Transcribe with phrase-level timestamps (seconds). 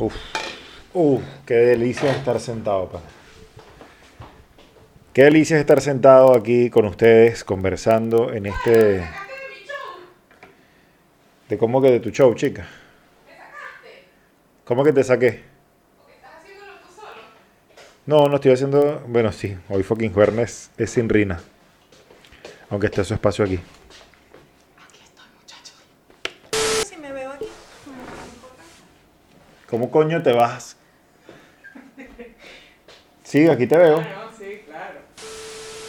[0.00, 0.14] Uf,
[0.94, 3.00] uf, qué delicia estar sentado, pa.
[5.12, 9.04] Qué delicia es estar sentado aquí con ustedes conversando en este...
[11.48, 12.68] ¿De cómo que de tu show, chica?
[14.64, 15.42] ¿Cómo que te saqué?
[18.06, 19.02] No, no estoy haciendo...
[19.08, 21.40] Bueno, sí, hoy fucking jueves es sin Rina.
[22.70, 23.58] Aunque esté su espacio aquí.
[26.86, 27.46] Si me veo aquí.
[29.68, 30.76] ¿Cómo coño te vas?
[33.22, 34.00] Sí, aquí te veo.
[34.00, 34.06] No,
[34.38, 35.00] sí, claro.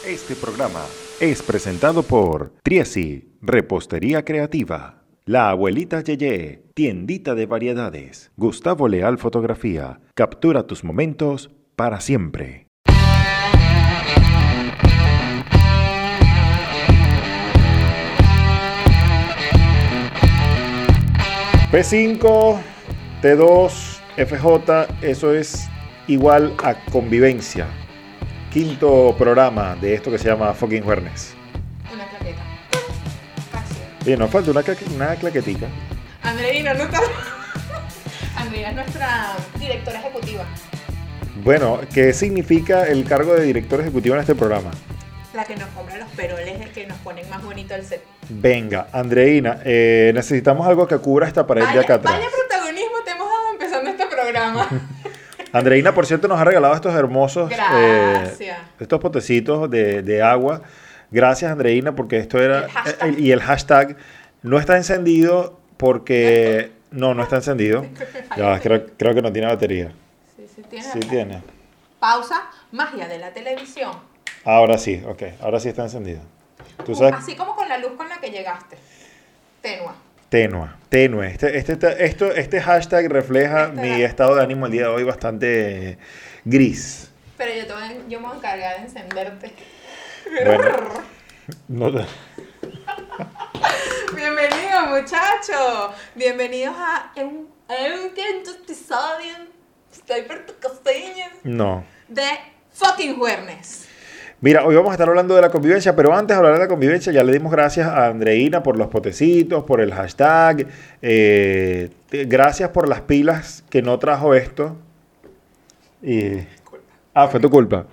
[0.06, 0.84] Este programa
[1.18, 10.00] es presentado por Triesi, Repostería Creativa, La Abuelita Yeye, Tiendita de Variedades, Gustavo Leal Fotografía,
[10.12, 12.66] captura tus momentos para siempre.
[21.72, 22.58] P5,
[23.22, 23.70] T2,
[24.16, 25.68] FJ, eso es
[26.06, 27.66] igual a convivencia.
[28.52, 31.34] Quinto programa de esto que se llama Fucking Juernes.
[31.92, 32.42] Una claqueta.
[33.52, 34.08] Gracias.
[34.08, 35.66] Y nos falta una, claque- una claquetica.
[36.22, 37.00] Andreina, no está.
[38.36, 40.44] Andrea es nuestra directora ejecutiva.
[41.44, 44.70] Bueno, ¿qué significa el cargo de director ejecutivo en este programa?
[45.34, 48.02] La que nos compra los peroles, el que nos ponen más bonito el set.
[48.28, 52.14] Venga, Andreina, eh, necesitamos algo que cubra esta pared de Vaya, acá atrás.
[52.14, 53.52] vaya protagonismo te hemos dado
[54.40, 54.68] programa.
[55.52, 60.62] Andreina, por cierto, nos ha regalado estos hermosos, eh, estos potecitos de, de agua.
[61.10, 62.68] Gracias, Andreina, porque esto era...
[63.00, 63.96] El eh, y el hashtag
[64.42, 66.72] no está encendido porque...
[66.92, 67.84] No, no está encendido.
[68.36, 69.92] Ya, creo, creo que no tiene batería.
[70.36, 70.92] Sí, sí, tiene.
[70.92, 71.42] Sí tiene.
[71.98, 73.90] Pausa, magia de la televisión.
[74.44, 75.22] Ahora sí, ok.
[75.40, 76.20] Ahora sí está encendido.
[76.86, 78.78] Tú sabes, Así como con la luz con la que llegaste.
[79.60, 79.96] Tenua.
[80.30, 81.26] Tenue, tenue.
[81.26, 85.04] Este, este, esto, este hashtag refleja Este mi estado de ánimo el día de hoy
[85.04, 85.98] bastante
[86.44, 87.10] gris.
[87.36, 89.52] Pero yo, te voy a- yo me voy a encargar de encenderte.
[90.44, 90.64] Bueno,
[91.68, 92.06] no te-
[94.14, 95.94] Bienvenidos muchachos.
[96.14, 97.48] Bienvenidos a un,
[98.52, 99.34] episodio.
[99.92, 101.28] Estoy por tu costeña.
[101.42, 101.84] no.
[102.08, 102.26] De
[102.72, 103.88] fucking jueves.
[104.42, 106.68] Mira, hoy vamos a estar hablando de la convivencia, pero antes de hablar de la
[106.68, 110.66] convivencia, ya le dimos gracias a Andreina por los potecitos, por el hashtag.
[111.02, 114.76] eh, gracias por las pilas que no trajo esto.
[116.02, 116.38] Y...
[117.12, 117.86] Ah, fue tu culpa.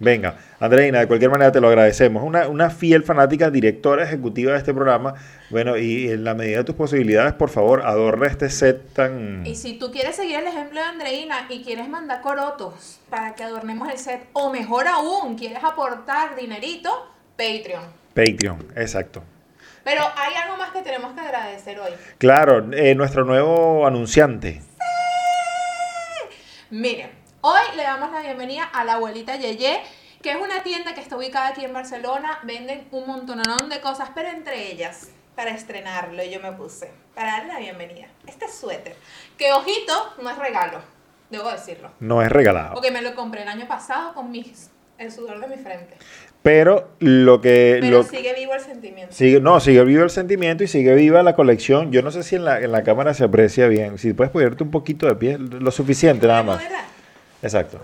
[0.00, 2.22] Venga, Andreina, de cualquier manera te lo agradecemos.
[2.24, 5.12] Una, una fiel fanática, directora ejecutiva de este programa.
[5.50, 9.46] Bueno, y en la medida de tus posibilidades, por favor, adorna este set tan...
[9.46, 13.44] Y si tú quieres seguir el ejemplo de Andreina y quieres mandar corotos para que
[13.44, 16.88] adornemos el set, o mejor aún, quieres aportar dinerito,
[17.36, 17.84] Patreon.
[18.14, 19.22] Patreon, exacto.
[19.84, 21.90] Pero hay algo más que tenemos que agradecer hoy.
[22.16, 24.62] Claro, eh, nuestro nuevo anunciante.
[26.70, 29.80] Miren, hoy le damos la bienvenida a la abuelita Yeye,
[30.22, 32.38] que es una tienda que está ubicada aquí en Barcelona.
[32.44, 37.52] Venden un montonón de cosas, pero entre ellas, para estrenarlo, yo me puse, para darle
[37.54, 38.94] la bienvenida, este suéter,
[39.38, 40.80] que ojito, no es regalo,
[41.30, 41.90] debo decirlo.
[42.00, 42.74] No es regalado.
[42.74, 45.96] Porque me lo compré el año pasado con mis, el sudor de mi frente.
[46.42, 47.78] Pero lo que...
[47.82, 49.14] Pero lo- sigue vivo el sentimiento.
[49.14, 51.92] Sigue, no, sigue vivo el sentimiento y sigue viva la colección.
[51.92, 53.98] Yo no sé si en la, en la cámara se aprecia bien.
[53.98, 56.56] Si puedes ponerte un poquito de pie, lo suficiente nada más.
[56.62, 56.84] ¿Moderar?
[57.42, 57.80] Exacto.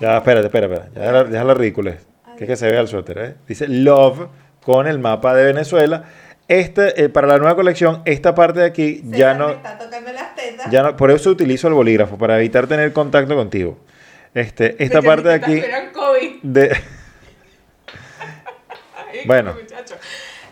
[0.00, 1.00] Ya, espérate, espérate, espérate.
[1.00, 2.06] Ya déjala, ridiculez.
[2.36, 3.34] Que es que se vea el suéter, ¿eh?
[3.48, 4.28] Dice Love
[4.62, 6.04] con el mapa de Venezuela.
[6.48, 10.34] Este, eh, para la nueva colección, esta parte de aquí ya no, está tocando las
[10.36, 10.70] tetas.
[10.70, 10.96] ya no...
[10.96, 13.78] Por eso utilizo el bolígrafo, para evitar tener contacto contigo.
[14.32, 15.60] Este, esta parte de aquí...
[15.92, 16.42] COVID.
[16.42, 16.68] De,
[18.96, 19.96] Ay, Bueno, muchacho.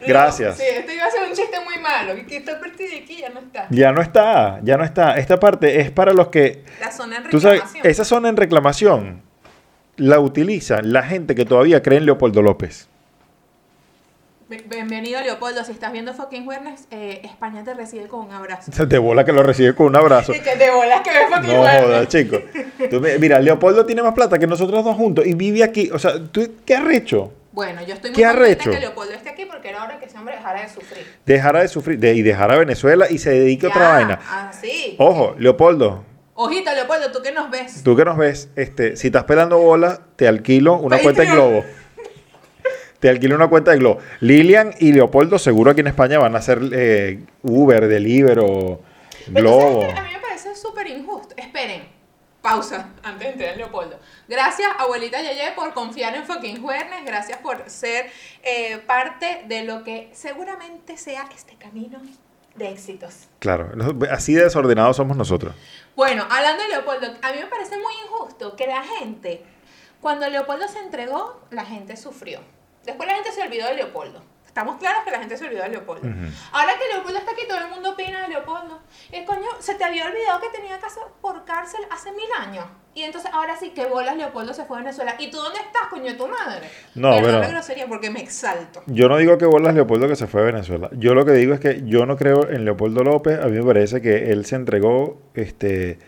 [0.08, 0.56] Gracias.
[0.56, 2.14] sí, esto iba a ser un chiste muy malo.
[2.26, 3.66] Que esta parte de aquí ya no está.
[3.70, 5.16] ya no está, ya no está.
[5.16, 7.86] Esta parte es para los que La zona en Tú sabes, reclamación.
[7.90, 9.22] esa zona en reclamación
[9.96, 12.88] la utiliza la gente que todavía cree en Leopoldo López.
[14.48, 15.64] Bien- Bienvenido, Leopoldo.
[15.64, 18.70] Si estás viendo fucking Juernes, eh, España te recibe con un abrazo.
[18.88, 20.34] Te bola que lo recibe con un abrazo.
[20.34, 22.38] Y que te bolas que ves fucking No jodas, chico.
[22.90, 25.90] Tú mira, Leopoldo tiene más plata que nosotros dos juntos y vive aquí.
[25.92, 27.32] O sea, ¿tú qué arrecho?
[27.54, 30.18] Bueno, yo estoy muy ¿Qué contenta que Leopoldo esté aquí porque era hora que ese
[30.18, 31.06] hombre dejara de sufrir.
[31.24, 34.20] Dejara de sufrir de- y dejar a Venezuela y se dedique a otra vaina.
[34.48, 34.96] Así.
[34.98, 36.04] Ojo, Leopoldo,
[36.34, 37.84] Ojito, Leopoldo, tú que nos ves.
[37.84, 41.30] tú que nos ves, este, si estás pelando bola, te alquilo una cuenta en.
[41.32, 41.64] Globo.
[42.98, 43.98] Te alquilo una cuenta de Globo.
[44.20, 48.80] Lilian y Leopoldo seguro aquí en España van a hacer eh, Uber, Deliveroo,
[49.32, 49.80] Pero Globo.
[49.80, 51.34] que a mí me parece súper injusto.
[51.36, 51.82] Esperen,
[52.42, 54.00] pausa antes de entrar en Leopoldo.
[54.28, 57.04] Gracias, abuelita Yeye, por confiar en fucking Juernes.
[57.04, 58.10] Gracias por ser
[58.42, 62.00] eh, parte de lo que seguramente sea este camino
[62.54, 63.28] de éxitos.
[63.38, 63.70] Claro,
[64.10, 65.54] así de desordenados somos nosotros.
[65.96, 69.44] Bueno, hablando de Leopoldo, a mí me parece muy injusto que la gente,
[70.00, 72.40] cuando Leopoldo se entregó, la gente sufrió.
[72.84, 74.22] Después la gente se olvidó de Leopoldo.
[74.46, 76.06] Estamos claros que la gente se olvidó de Leopoldo.
[76.06, 76.32] Ujú.
[76.52, 78.80] Ahora que Leopoldo está aquí, todo el mundo opina de Leopoldo.
[79.10, 82.64] Y coño, se te había olvidado que tenía casa por cárcel hace mil años.
[82.96, 85.16] Y entonces ahora sí, que bolas Leopoldo se fue a Venezuela.
[85.18, 86.68] ¿Y tú dónde estás, coño, de tu madre?
[86.94, 88.82] No, Perdón pero- la grosería porque me exalto.
[88.86, 90.88] Yo no digo que bolas Leopoldo que se fue a Venezuela.
[90.92, 93.40] Yo lo que digo es que yo no creo en Leopoldo López.
[93.40, 95.98] A mí me parece que él se entregó este,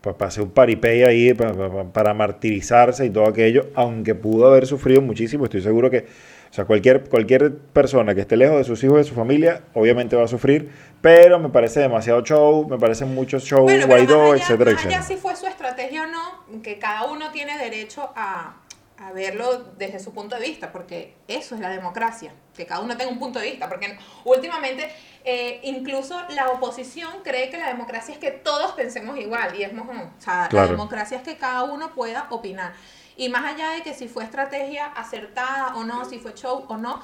[0.00, 4.46] para hacer un paripé ahí, pa- pa- pa- para martirizarse y todo aquello, aunque pudo
[4.48, 5.44] haber sufrido muchísimo.
[5.44, 6.06] Estoy seguro que,
[6.50, 10.16] o sea, cualquier, cualquier persona que esté lejos de sus hijos de su familia, obviamente
[10.16, 10.70] va a sufrir,
[11.00, 15.02] pero me parece demasiado show, me parece mucho show, Bueno, Guaidó, allá, etcétera, etcétera.
[15.02, 18.56] si fue su estrategia o no, que cada uno tiene derecho a,
[18.98, 22.96] a verlo desde su punto de vista, porque eso es la democracia, que cada uno
[22.96, 24.90] tenga un punto de vista, porque últimamente
[25.24, 29.72] eh, incluso la oposición cree que la democracia es que todos pensemos igual, y es
[29.72, 29.98] mojón.
[30.00, 30.66] O sea, Claro.
[30.66, 32.72] la democracia es que cada uno pueda opinar.
[33.20, 36.76] Y más allá de que si fue estrategia acertada o no, si fue show o
[36.78, 37.02] no,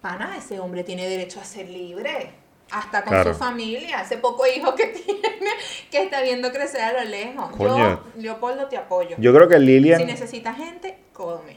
[0.00, 2.30] pana, ese hombre tiene derecho a ser libre.
[2.70, 3.32] Hasta con Claro.
[3.32, 5.20] su familia, ese poco hijo que tiene,
[5.90, 7.50] que está viendo crecer a lo lejos.
[7.56, 7.76] Coño.
[7.78, 9.16] Yo, Leopoldo, te apoyo.
[9.18, 11.56] Yo creo que Lilian, Si necesitas gente, call me.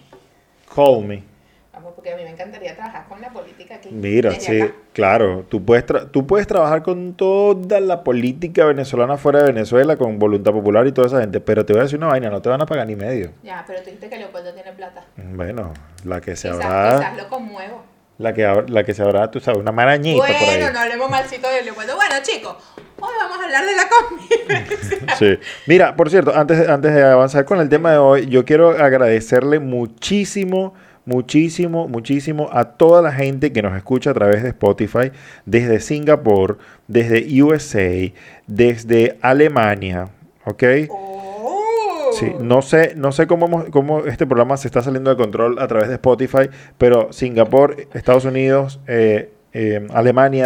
[0.73, 1.23] call me.
[1.71, 3.89] Vamos, porque a mí me encantaría trabajar con la política aquí.
[3.91, 4.73] Mira, sí, acá.
[4.91, 5.45] claro.
[5.47, 10.51] Tú puedes, tú puedes trabajar con toda la política venezolana fuera de Venezuela, con voluntad
[10.51, 12.61] popular y toda esa gente, pero te voy a decir una vaina, no te van
[12.61, 13.31] a pagar ni medio.
[13.43, 15.03] Ya, pero tú dijiste que Leopoldo tiene plata.
[15.15, 15.71] Bueno,
[16.03, 17.83] la que se Quizás, habrá, quizás lo conmuevo.
[18.17, 20.45] la que, la que se habrá, tú sabes, una marañita por ahí.
[20.57, 21.95] Bueno, no hablemos malcito de Leopoldo.
[21.95, 22.55] Bueno, chicos,
[22.99, 25.15] hoy vamos a hablar de la convivencia.
[25.17, 25.39] Sí.
[25.67, 29.59] Mira, por cierto, antes, antes de avanzar con el tema de hoy, yo quiero agradecerle
[29.59, 30.73] muchísimo,
[31.05, 35.11] muchísimo, muchísimo a toda la gente que nos escucha a través de Spotify,
[35.45, 36.57] desde Singapur,
[36.87, 38.11] desde USA,
[38.47, 40.09] desde Alemania,
[40.45, 40.63] ¿ok?
[40.89, 42.09] Oh.
[42.13, 45.59] Sí, no sé, no sé cómo, hemos- cómo este programa se está saliendo de control
[45.59, 50.45] a través de Spotify, pero Singapur, Estados Unidos, eh, eh, Alemania.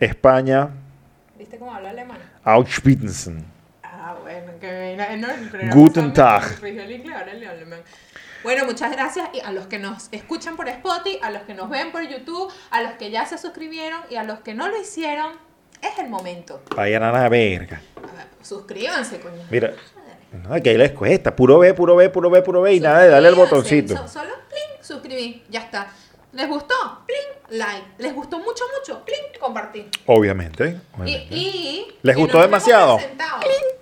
[0.00, 0.70] España,
[1.38, 2.18] ¿Viste cómo habla alemán?
[2.42, 3.30] Auschwitz.
[3.82, 6.42] Ah, bueno, que no, no, el programa Guten Tag.
[8.44, 11.70] Bueno, muchas gracias y a los que nos escuchan por Spotify, a los que nos
[11.70, 14.78] ven por YouTube, a los que ya se suscribieron y a los que no lo
[14.80, 15.32] hicieron,
[15.80, 16.62] es el momento.
[16.76, 17.80] Vayan a la verga.
[17.96, 19.42] A ver, suscríbanse, coño.
[19.50, 19.72] Mira,
[20.32, 23.00] no, que ahí les cuesta, puro ve, puro ve, puro ve, puro ve y nada
[23.02, 23.96] de darle el botoncito.
[23.96, 25.90] so- solo, pling, suscribí, ya está.
[26.32, 26.74] ¿Les gustó?
[27.06, 27.86] Pling, like.
[27.98, 29.04] ¿Les gustó mucho, mucho?
[29.04, 29.88] Pling, compartir.
[30.06, 30.64] Obviamente.
[30.68, 31.34] Y, obviamente.
[31.34, 32.98] y, ¿Les y gustó demasiado?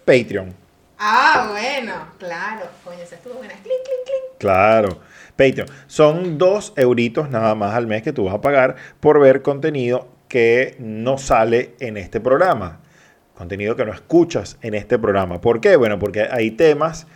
[0.05, 0.55] Patreon.
[1.05, 2.67] Ah, bueno, claro.
[2.85, 3.55] Coño, esa estuvo buena.
[3.55, 4.39] Clink, clink, clink.
[4.39, 5.01] Claro.
[5.37, 5.69] Patreon.
[5.89, 10.09] Son dos euritos nada más al mes que tú vas a pagar por ver contenido
[10.29, 12.81] que no sale en este programa.
[13.35, 15.41] Contenido que no escuchas en este programa.
[15.41, 15.75] ¿Por qué?
[15.77, 17.07] Bueno, porque hay temas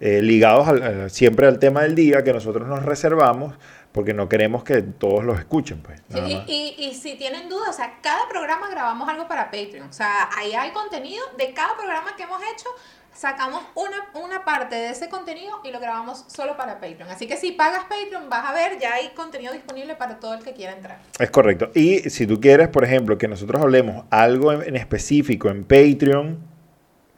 [0.00, 3.54] eh, ligados al- siempre al tema del día que nosotros nos reservamos
[3.92, 5.80] porque no queremos que todos los escuchen.
[5.82, 9.88] Pues, Sí, y, y si tienen dudas, o sea, cada programa grabamos algo para Patreon.
[9.88, 12.68] O sea, ahí hay contenido de cada programa que hemos hecho.
[13.16, 13.96] Sacamos una,
[14.26, 17.08] una parte de ese contenido y lo grabamos solo para Patreon.
[17.10, 20.44] Así que si pagas Patreon, vas a ver, ya hay contenido disponible para todo el
[20.44, 20.98] que quiera entrar.
[21.18, 21.70] Es correcto.
[21.74, 26.38] Y si tú quieres, por ejemplo, que nosotros hablemos algo en, en específico en Patreon,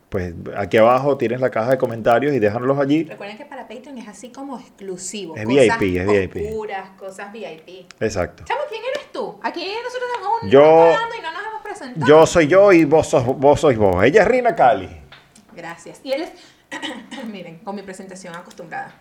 [0.09, 3.05] pues aquí abajo tienes la caja de comentarios y déjanos allí.
[3.05, 5.37] Recuerden que para Patreon es así como exclusivo.
[5.37, 6.37] Es cosas VIP, es VIP.
[6.47, 7.87] oscuras, cosas VIP.
[8.01, 8.45] Exacto.
[8.47, 9.39] Chamo, ¿quién eres tú?
[9.43, 12.07] Aquí nosotros tenemos un Yo- y no nos hemos presentado.
[12.07, 14.03] Yo soy yo y vos, sos, vos sois vos.
[14.05, 15.08] Ella es Rina Cali.
[15.59, 16.01] Gracias.
[16.05, 16.31] Y él es,
[17.27, 18.95] miren, con mi presentación acostumbrada.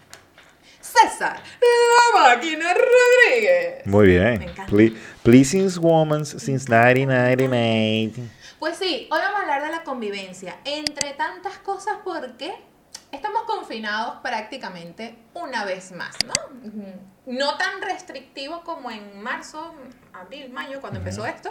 [0.81, 3.85] César, la máquina Rodríguez.
[3.85, 4.39] Muy bien.
[4.39, 4.65] Me encanta.
[4.73, 8.21] Ple- pleasing woman since 1998.
[8.57, 10.57] Pues sí, hoy vamos a hablar de la convivencia.
[10.65, 12.55] Entre tantas cosas, porque
[13.11, 16.33] estamos confinados prácticamente una vez más, ¿no?
[17.27, 19.75] No tan restrictivo como en marzo,
[20.11, 21.49] abril, mayo, cuando empezó esto,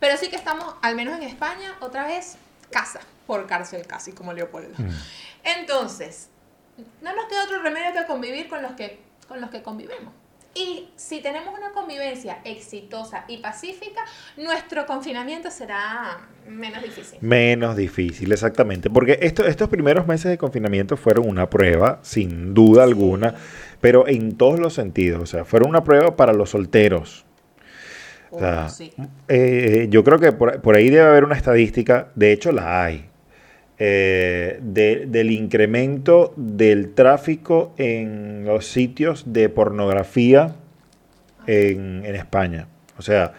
[0.00, 2.36] pero sí que estamos, al menos en España, otra vez
[2.72, 4.70] casa por cárcel casi, como Leopoldo.
[5.44, 6.28] Entonces,
[7.02, 10.12] no nos queda otro remedio que convivir con los que, con los que convivimos.
[10.56, 14.00] Y si tenemos una convivencia exitosa y pacífica,
[14.36, 17.18] nuestro confinamiento será menos difícil.
[17.22, 18.88] Menos difícil, exactamente.
[18.88, 23.34] Porque esto- estos primeros meses de confinamiento fueron una prueba, sin duda alguna,
[23.80, 25.20] pero en todos los sentidos.
[25.22, 27.24] O sea, fueron una prueba para los solteros.
[28.30, 28.92] O sea, Oh, sí.
[29.28, 33.08] eh, yo creo que por, por ahí debe haber una estadística, de hecho la hay,
[33.78, 40.54] eh, de- del incremento del tráfico en los sitios de pornografía
[41.46, 42.66] en, en España.
[42.98, 43.32] O sea,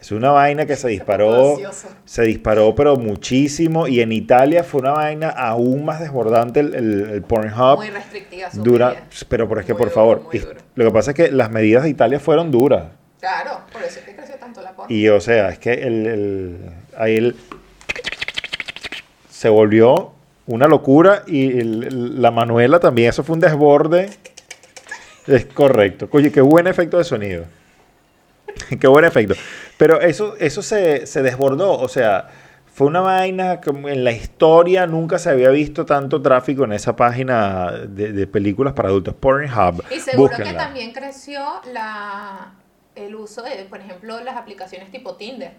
[0.00, 1.58] Es una vaina que se disparó,
[2.06, 7.10] se disparó pero muchísimo y en Italia fue una vaina aún más desbordante el, el,
[7.10, 7.76] el Pornhub.
[7.76, 9.04] Muy restrictiva su dura, medida.
[9.28, 10.40] pero por es que Muy por duro, favor, y-
[10.74, 12.84] lo que pasa es que las medidas de Italia fueron duras
[13.20, 14.94] Claro, por eso es que creció tanto la porno.
[14.96, 16.56] y o sea, es que el, el-
[16.96, 17.36] ahí el-
[19.40, 20.12] se volvió
[20.46, 24.10] una locura y el- el- la Manuela también, eso fue un desborde.
[25.26, 26.10] Es correcto.
[26.12, 27.44] Oye, qué buen efecto de sonido.
[28.78, 29.32] qué buen efecto.
[29.78, 31.72] Pero eso, eso se, se desbordó.
[31.72, 32.28] O sea,
[32.70, 36.94] fue una vaina como en la historia nunca se había visto tanto tráfico en esa
[36.94, 39.14] página de, de películas para adultos.
[39.14, 39.82] Pornhub.
[39.90, 41.40] Y seguro que también creció
[41.72, 42.52] la,
[42.94, 45.52] el uso de, por ejemplo, las aplicaciones tipo Tinder.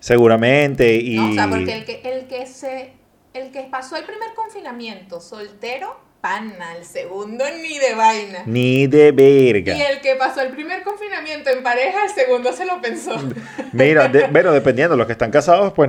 [0.00, 0.96] Seguramente.
[0.96, 1.16] Y...
[1.16, 1.30] ¿no?
[1.30, 2.92] O sea, porque el que, el que se,
[3.34, 8.42] el que pasó el primer confinamiento soltero, pana, el segundo ni de vaina.
[8.46, 9.74] Ni de verga.
[9.74, 13.16] Y el que pasó el primer confinamiento en pareja, el segundo se lo pensó.
[13.72, 15.88] Mira, de- bueno, dependiendo, los que están casados, pues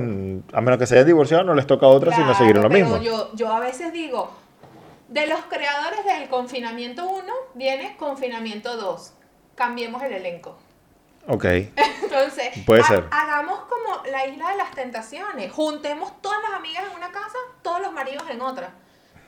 [0.52, 2.68] a menos que se hayan divorciado, no les toca a otros sino Claro, seguir lo
[2.68, 3.02] pero mismo.
[3.02, 4.30] Yo, yo a veces digo,
[5.08, 7.24] de los creadores del confinamiento 1,
[7.54, 9.12] viene confinamiento 2.
[9.54, 10.58] Cambiemos el elenco.
[11.26, 11.44] Ok.
[11.44, 13.04] Entonces, Puede ha- ser.
[13.10, 15.50] hagamos como la isla de las tentaciones.
[15.52, 18.70] Juntemos todas las amigas en una casa, todos los maridos en otra.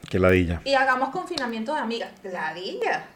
[0.08, 0.60] Que ladilla.
[0.64, 2.10] Y hagamos confinamiento de amigas.
[2.22, 3.06] Ladilla.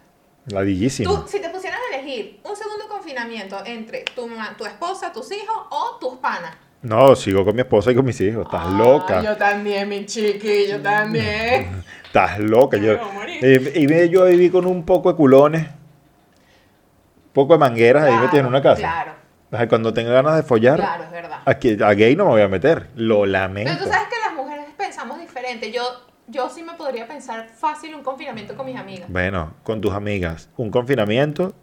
[0.46, 1.22] Ladillísimo.
[1.22, 5.56] Tú, si te pusieran a elegir un segundo confinamiento entre tu, tu esposa, tus hijos
[5.70, 6.56] o tus panas.
[6.82, 8.46] No, sigo con mi esposa y con mis hijos.
[8.46, 9.22] Estás Ah, loca.
[9.22, 11.84] Yo también, mi chiqui, yo también.
[12.04, 12.78] Estás loca.
[12.78, 13.72] Yo, morir.
[13.76, 15.68] y, yo viví con un poco de culones,
[17.32, 18.80] poco de mangueras ahí metidas en una casa.
[19.50, 21.40] Claro, Cuando tenga ganas de follar, claro, es verdad.
[21.44, 22.88] aquí, a gay no me voy a meter.
[22.94, 23.70] Lo lamento.
[23.72, 25.70] Pero tú sabes que las mujeres pensamos diferente.
[25.72, 25.82] Yo,
[26.28, 29.08] yo sí me podría pensar fácil un confinamiento con mis amigas.
[29.10, 31.54] Bueno, con tus amigas, un confinamiento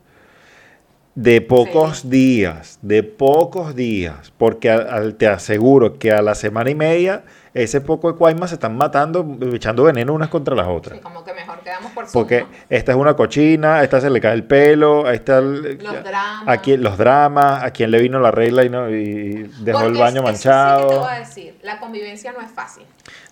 [1.16, 4.70] de pocos días, de pocos días, porque
[5.18, 7.24] te aseguro que a la semana y media
[7.62, 11.00] ese poco de cuaimas se están matando, echando veneno unas contra las Sí, otras.
[11.02, 12.48] como que mejor quedamos por Porque ¿no?
[12.70, 16.04] esta es una cochina, a esta se le cae el pelo, a esta el- Los
[16.04, 16.44] dramas.
[16.48, 19.86] a quien- los dramas, a quien le vino la regla y, no, y dejó el
[19.94, 20.88] Porque baño eso sí que manchado.
[20.88, 22.84] te voy a decir, la convivencia no es fácil.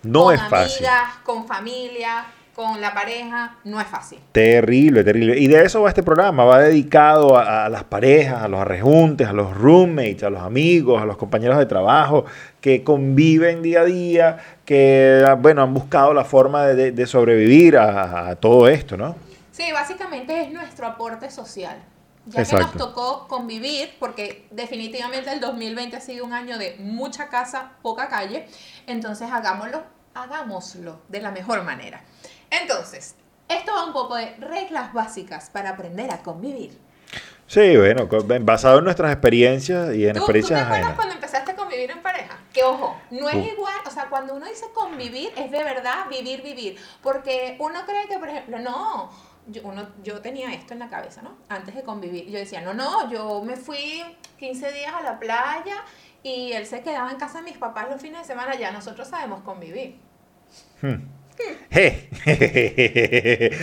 [0.02, 0.86] no con es fácil.
[0.86, 2.24] amigas, con familia,
[2.56, 4.18] con la pareja, no es fácil.
[4.32, 5.38] Terrible, terrible.
[5.38, 9.28] Y de eso va este programa, va dedicado a, a las parejas, a los arrejuntes,
[9.28, 12.24] a los roommates, a los amigos, a los compañeros de trabajo
[12.62, 18.36] que conviven día a día, que bueno, han buscado la forma de, sobrevivir a, a
[18.36, 19.14] todo esto, ¿no?
[19.52, 21.76] Sí, básicamente es nuestro aporte social.
[22.24, 27.28] Ya que nos tocó convivir, porque definitivamente el 2020 ha sido un año de mucha
[27.28, 28.48] casa, poca calle,
[28.86, 29.82] entonces hagámoslo,
[30.14, 32.02] hagámoslo de la mejor manera.
[32.50, 33.14] Entonces,
[33.48, 36.78] esto va un poco de reglas básicas para aprender a convivir.
[37.46, 38.08] Sí, bueno,
[38.40, 41.90] basado en nuestras experiencias y en ¿Tú, tú te experiencias acuerdas cuando empezaste a convivir
[41.92, 42.36] en pareja?
[42.52, 43.52] Que ojo, no es Uh.
[43.52, 46.76] igual, o sea, cuando uno dice convivir, es de verdad vivir, vivir.
[47.02, 49.10] Porque uno cree que, por ejemplo, no,
[49.46, 51.36] yo, uno, yo tenía esto en la cabeza, ¿no?
[51.48, 52.26] Antes de convivir.
[52.28, 54.02] Yo decía, no, no, yo me fui
[54.38, 55.76] 15 días a la playa
[56.24, 59.06] y él se quedaba en casa de mis papás los fines de semana, ya nosotros
[59.06, 60.00] sabemos convivir.
[60.80, 60.98] Je.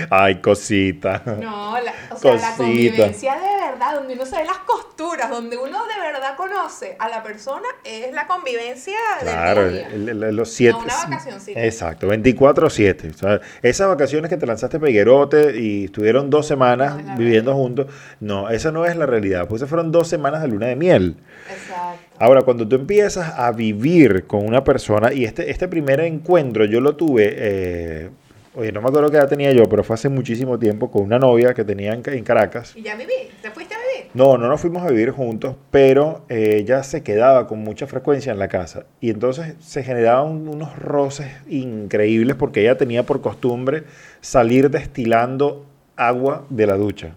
[0.10, 1.22] Ay, cosita.
[1.40, 5.58] No, la, o sea, la convivencia de verdad, donde uno se ve las costuras, donde
[5.58, 10.50] uno de verdad conoce a la persona, es la convivencia Claro, del día el- los
[10.52, 10.74] siete.
[10.78, 11.64] No, una vacacioncita.
[11.64, 13.10] Exacto, 24-7.
[13.14, 17.88] O sea, esas vacaciones que te lanzaste Peguerote y estuvieron dos semanas No viviendo juntos,
[18.20, 19.48] no, esa no es la realidad.
[19.48, 21.16] Pues esas fueron dos semanas de luna de miel.
[21.52, 21.83] Exacto.
[22.24, 26.80] Ahora, cuando tú empiezas a vivir con una persona, y este, este primer encuentro yo
[26.80, 28.10] lo tuve, eh,
[28.56, 31.20] oye, no me acuerdo qué edad tenía yo, pero fue hace muchísimo tiempo con una
[31.20, 32.78] novia que tenía en, Ca- en Caracas.
[32.78, 33.12] ¿Y ya viví?
[33.42, 34.10] ¿Te fuiste a vivir?
[34.14, 38.32] No, no nos fuimos a vivir juntos, pero eh, ella se quedaba con mucha frecuencia
[38.32, 38.86] en la casa.
[39.02, 43.84] Y entonces se generaban unos roces increíbles porque ella tenía por costumbre
[44.22, 45.66] salir destilando
[45.98, 47.16] agua de la ducha.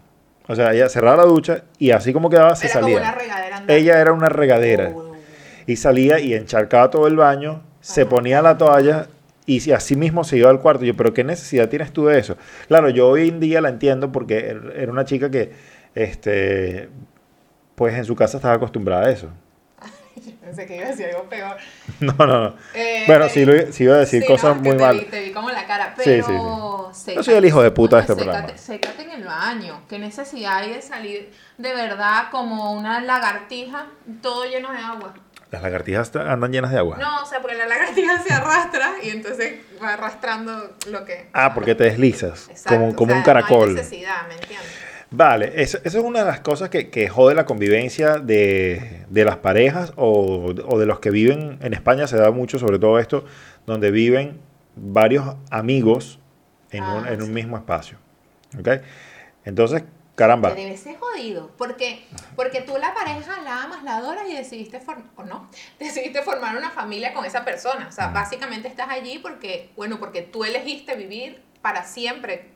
[0.49, 3.01] O sea, ella cerraba la ducha y así como quedaba se Era como salía.
[3.01, 3.63] una regadera.
[3.69, 4.93] Ella era una regadera.
[4.95, 5.15] Oh.
[5.67, 9.09] Y salía y encharcaba todo el baño, se ponía la toalla
[9.47, 10.85] y así mismo se iba al cuarto.
[10.85, 12.37] Yo, pero ¿qué necesidad tienes tú de eso?
[12.69, 15.51] Claro, yo hoy en día la entiendo porque er- era una chica que,
[15.97, 16.89] este,
[17.75, 19.29] pues en su casa estaba acostumbrada a eso.
[20.25, 21.57] Yo pensé que iba a decir algo peor.
[22.01, 22.57] No, no, no.
[22.75, 24.99] Eh, Bueno, te sí, lo- sí iba a decir Sí, cosas no, muy te mal.
[24.99, 26.05] Vi, te vi como la cara, pero...
[26.27, 26.33] sí,
[26.95, 27.01] sí.
[27.05, 27.15] sécate.
[27.17, 28.59] Yo soy el hijo de puta de este Sécate- programa.
[28.59, 29.83] Sécate en el baño.
[29.89, 33.87] ¿Qué necesidad hay de salir de verdad como una lagartija
[34.23, 35.15] todo lleno de agua?
[35.51, 36.99] Las lagartijas andan llenas de agua.
[36.99, 41.31] No, o sea, porque la lagartija se arrastra y entonces va arrastrando lo que...
[41.33, 43.59] Ah, porque te deslizas, Exacto, como, o como sea, un caracol.
[43.75, 44.69] No hay necesidad, ¿me entiendes?
[45.11, 49.25] Vale, eso, eso es una de las cosas que, que jode la convivencia de, de
[49.25, 52.07] las parejas o, o de los que viven en España.
[52.07, 53.25] Se da mucho, sobre todo esto,
[53.67, 54.41] donde viven
[54.75, 56.19] varios amigos
[56.71, 57.99] en, Ah, un, en un mismo espacio.
[58.59, 58.69] ¿Ok?
[59.45, 59.85] Entonces,
[60.15, 60.55] caramba.
[60.55, 64.81] Que debe ser jodido, porque, porque tú la pareja la amas, la adoras y decidiste
[65.17, 65.49] o no,
[65.79, 67.87] decidiste formar una familia con esa persona.
[67.89, 72.51] O sea, básicamente estás allí porque, bueno, porque tú elegiste vivir para siempre,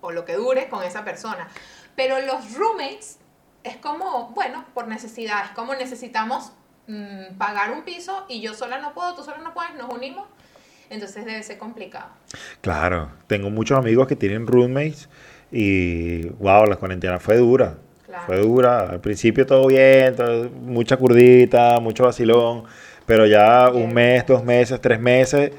[0.00, 1.48] o lo que dure, con esa persona.
[1.96, 3.18] Pero los roommates
[3.62, 6.52] es como, bueno, por necesidad, es como necesitamos
[6.86, 10.26] mm, pagar un piso y yo sola no puedo, tú sola no puedes, nos unimos.
[10.90, 12.08] Entonces debe ser complicado.
[12.60, 15.08] Claro, tengo muchos amigos que tienen roommates
[15.50, 17.78] y, wow, la cuarentena fue dura.
[18.06, 18.24] Claro.
[18.26, 18.90] Fue dura.
[18.90, 22.64] Al principio todo bien, todo- mucha curdita, mucho vacilón,
[23.06, 25.52] pero ya un mes, dos meses, tres meses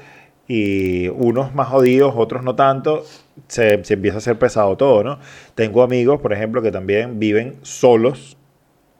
[0.48, 3.04] y unos más jodidos, otros no tanto,
[3.48, 5.18] se, se empieza a hacer pesado todo, ¿no?
[5.54, 8.36] Tengo amigos, por ejemplo, que también viven solos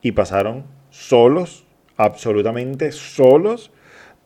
[0.02, 1.64] y pasaron solos,
[1.96, 3.70] absolutamente solos,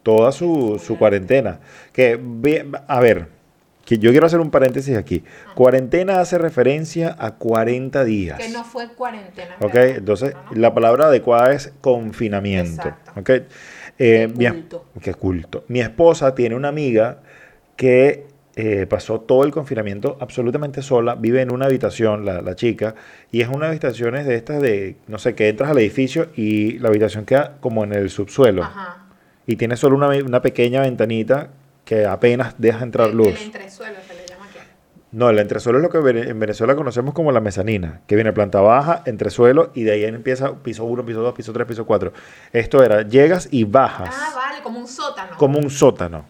[0.02, 1.60] toda su, su cuarentena.
[1.92, 2.18] Que,
[2.88, 3.28] a ver,
[3.84, 5.24] que yo quiero hacer un paréntesis aquí.
[5.54, 8.38] Cuarentena hace referencia a 40 días.
[8.38, 9.56] Que no fue cuarentena.
[9.58, 9.72] en ¿Ok?
[9.74, 9.96] verdad.
[9.98, 10.60] Entonces, No, no.
[10.60, 12.88] la palabra adecuada es confinamiento.
[12.88, 13.12] Exacto.
[13.20, 13.30] ¿Ok?
[13.30, 13.44] Eh,
[13.98, 14.84] Qué mi culto.
[15.02, 15.64] qué culto.
[15.68, 17.18] Mi esposa tiene una amiga
[17.76, 18.26] que
[18.82, 22.94] eh, pasó todo el confinamiento absolutamente sola, vive en una habitación, la, la chica,
[23.32, 26.88] y es una habitación de estas de, no sé, que entras al edificio y la
[26.88, 28.62] habitación queda como en el subsuelo.
[28.64, 28.98] Ajá.
[29.46, 31.48] Y tiene solo una, una pequeña ventanita
[31.84, 33.28] que apenas deja entrar El- luz.
[33.28, 34.58] El entresuelo se le llama aquí.
[35.12, 35.98] No, el entresuelo es lo que
[36.28, 40.54] en Venezuela conocemos como la mezanina, que viene planta baja, entresuelo y de ahí empieza
[40.62, 42.12] piso 1, piso 2, piso 3, piso 4.
[42.52, 45.36] Esto era, llegas y bajas Ah, vale, como un sótano.
[45.36, 46.24] como un sótano.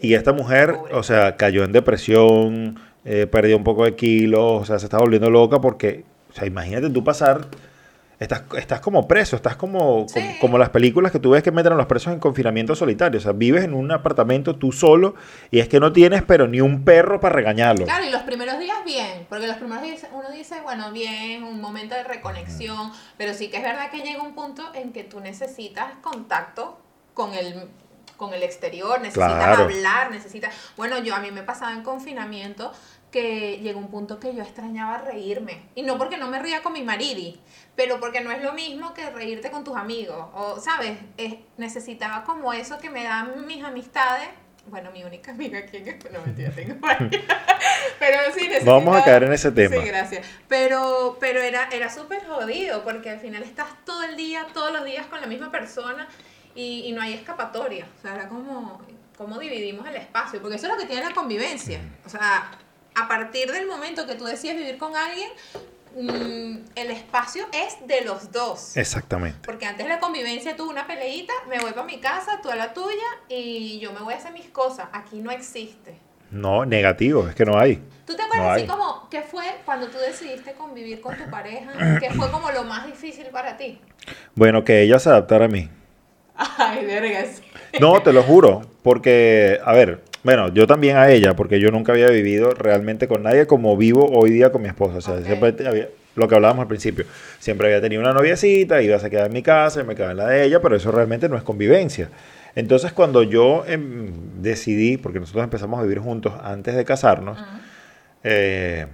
[0.00, 4.64] Y esta mujer, o sea, cayó en depresión, eh, perdió un poco de kilos, o
[4.64, 7.46] sea, se está volviendo loca porque, o sea, imagínate tú pasar,
[8.18, 10.20] estás, estás como preso, estás como, Sí.
[10.20, 13.18] como, como las películas que tú ves que meten a los presos en confinamiento solitario,
[13.18, 15.14] o sea, vives en un apartamento tú solo
[15.50, 17.84] y es que no tienes pero ni un perro para regañarlo.
[17.86, 21.60] Claro, y los primeros días bien, porque los primeros días uno dice, bueno, bien, un
[21.60, 25.20] momento de reconexión, pero sí que es verdad que llega un punto en que tú
[25.20, 26.78] necesitas contacto
[27.14, 27.68] con el
[28.16, 29.64] con el exterior, necesitas Claro.
[29.64, 30.54] hablar, necesitas...
[30.76, 32.72] Bueno, yo a mí me pasaba en confinamiento
[33.10, 35.62] que llegó un punto que yo extrañaba reírme.
[35.74, 37.40] Y no porque no me ría con mi maridi,
[37.74, 40.26] pero porque no es lo mismo que reírte con tus amigos.
[40.34, 40.98] O, ¿sabes?
[41.16, 44.28] Es- necesitaba como eso que me dan mis amistades.
[44.66, 46.10] Bueno, mi única amiga aquí en este...
[46.10, 47.22] No, mentira, tengo varias.
[47.98, 48.78] Pero sí, necesitaba...
[48.78, 49.76] Vamos a caer en ese tema.
[49.76, 50.26] Sí, gracias.
[50.48, 54.84] Pero, pero era, era súper jodido porque al final estás todo el día, todos los
[54.84, 56.08] días con la misma persona
[56.56, 57.86] y, y no hay escapatoria.
[57.98, 58.80] O sea, era como,
[59.16, 61.80] como dividimos el espacio, porque eso es lo que tiene la convivencia.
[62.04, 62.50] O sea,
[62.96, 65.30] a partir del momento que tú decides vivir con alguien,
[65.94, 68.76] mm, el espacio es de los dos.
[68.76, 69.38] Exactamente.
[69.44, 72.72] Porque antes la convivencia tuvo una peleita, me voy para mi casa, tú a la
[72.72, 74.88] tuya y yo me voy a hacer mis cosas.
[74.92, 75.98] Aquí no existe.
[76.30, 77.76] No, negativo, es que no hay.
[78.04, 81.98] ¿Tú te acuerdas No así como qué fue cuando tú decidiste convivir con tu pareja?
[82.00, 83.78] ¿Qué fue como lo más difícil para ti?
[84.34, 85.70] Bueno, que ella se adaptara a mí.
[86.36, 87.42] Ay, vergas.
[87.80, 91.92] No, te lo juro, porque, a ver, bueno, yo también a ella, porque yo nunca
[91.92, 94.96] había vivido realmente con nadie como vivo hoy día con mi esposa.
[94.96, 97.04] O sea, siempre había, lo que hablábamos al principio,
[97.38, 100.26] siempre había tenido una noviecita, iba a quedar en mi casa, me quedaba en la
[100.26, 102.10] de ella, pero eso realmente no es convivencia.
[102.56, 107.38] Entonces, cuando yo em, decidí, porque nosotros empezamos a vivir juntos antes de casarnos,
[108.24, 108.86] eh,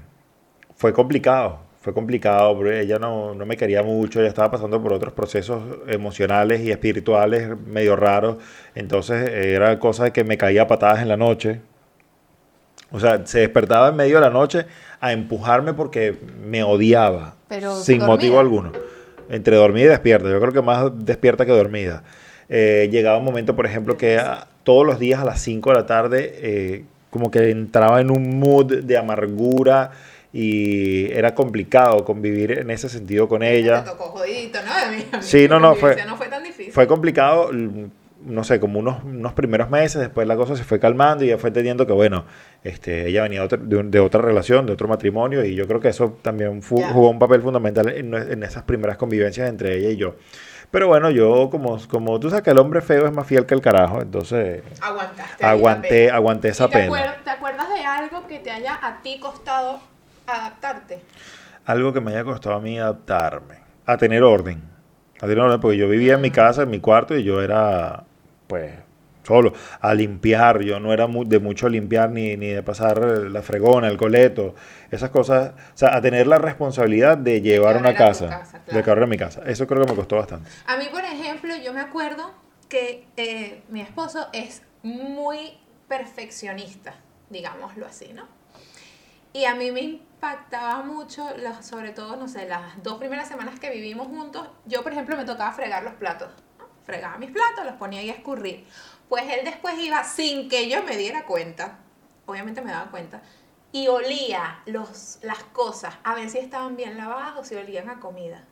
[0.76, 1.60] fue complicado.
[1.82, 5.60] Fue complicado, porque ella no, no me quería mucho, ella estaba pasando por otros procesos
[5.88, 8.36] emocionales y espirituales medio raros.
[8.74, 11.60] Entonces eh, era cosa de que me caía a patadas en la noche.
[12.92, 14.66] O sea, se despertaba en medio de la noche
[15.00, 16.14] a empujarme porque
[16.46, 17.34] me odiaba.
[17.48, 18.06] Pero, sin ¿dormida?
[18.06, 18.72] motivo alguno.
[19.28, 20.28] Entre dormida y despierta.
[20.30, 22.04] Yo creo que más despierta que dormida.
[22.48, 25.76] Eh, llegaba un momento, por ejemplo, que a- todos los días a las 5 de
[25.76, 29.90] la tarde, eh, como que entraba en un mood de amargura
[30.32, 33.84] y era complicado convivir en ese sentido con ella.
[33.84, 34.72] Te tocó jodidito, ¿no?
[34.72, 36.72] A mí- a mí Sí, no, no, fue- no fue tan difícil.
[36.72, 41.24] Fue complicado, no sé, como unos, unos primeros meses, después la cosa se fue calmando
[41.24, 42.24] y ya fue entendiendo que, bueno,
[42.64, 45.80] este, ella venía de otra, de de otra relación, de otro matrimonio, y yo creo
[45.80, 49.90] que eso también fu- jugó un papel fundamental en, en esas primeras convivencias entre ella
[49.90, 50.14] y yo.
[50.70, 53.52] Pero bueno, yo, como, como tú sabes que el hombre feo es más fiel que
[53.54, 55.44] el carajo, entonces Aguantaste.
[55.44, 56.96] aguanté, aguanté esa ¿Y te, pena.
[56.96, 59.80] acuer- ¿Te acuerdas de algo que te haya a ti costado
[60.26, 61.00] adaptarte?
[61.64, 63.56] Algo que me haya costado a mí adaptarme,
[63.86, 64.62] a tener orden.
[65.20, 68.04] A tener orden, porque yo vivía en mi casa, en mi cuarto, y yo era,
[68.48, 68.72] pues,
[69.22, 70.62] solo, a limpiar.
[70.62, 74.54] Yo no era de mucho limpiar ni, ni de pasar la fregona, el coleto,
[74.90, 75.52] esas cosas.
[75.74, 79.42] O sea, a tener la responsabilidad de llevar una casa, de cargar mi casa.
[79.46, 80.50] Eso creo que me costó bastante.
[80.66, 82.32] A mí, por ejemplo, yo me acuerdo
[82.68, 85.58] que eh, mi esposo es muy
[85.88, 86.94] perfeccionista,
[87.30, 88.26] digámoslo así, ¿no?
[89.34, 91.26] Y a mí me impactaba mucho,
[91.62, 95.24] sobre todo, no sé, las dos primeras semanas que vivimos juntos, yo, por ejemplo, me
[95.24, 96.30] tocaba fregar los platos.
[96.84, 98.64] Fregaba mis platos, los ponía ahí a escurrir.
[99.08, 101.78] Pues él después iba, sin que yo me diera cuenta,
[102.26, 103.20] obviamente me daba cuenta,
[103.72, 107.98] y olía los, las cosas, a ver si estaban bien lavadas o si olían a
[107.98, 108.44] comida.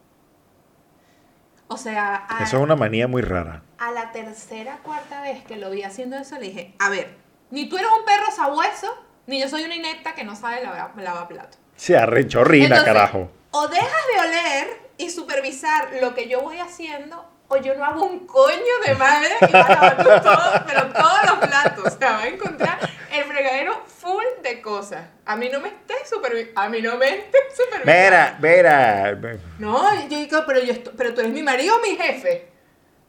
[1.68, 3.62] O sea, a, Eso es una manía muy rara.
[3.78, 7.16] a la tercera, cuarta vez que lo vi haciendo eso, le dije, a ver,
[7.50, 8.88] ni tú eres un perro sabueso,
[9.28, 11.59] ni yo soy una inepta que no sabe lavar, lavar plato.
[11.80, 13.30] Se arrechorrina, Entonces, carajo.
[13.52, 18.04] O dejas de oler y supervisar lo que yo voy haciendo, o yo no hago
[18.04, 21.94] un coño de madre y vas a lavar tú todo, pero todos los platos.
[21.94, 22.78] O sea, va a encontrar
[23.10, 25.06] el fregadero full de cosas.
[25.24, 26.60] A mí no me estés supervisando.
[26.60, 27.86] A mí no me estés supervisando.
[27.86, 29.40] Mira, mira.
[29.58, 32.52] No, yo digo, pero, yo pero tú eres mi marido o mi jefe.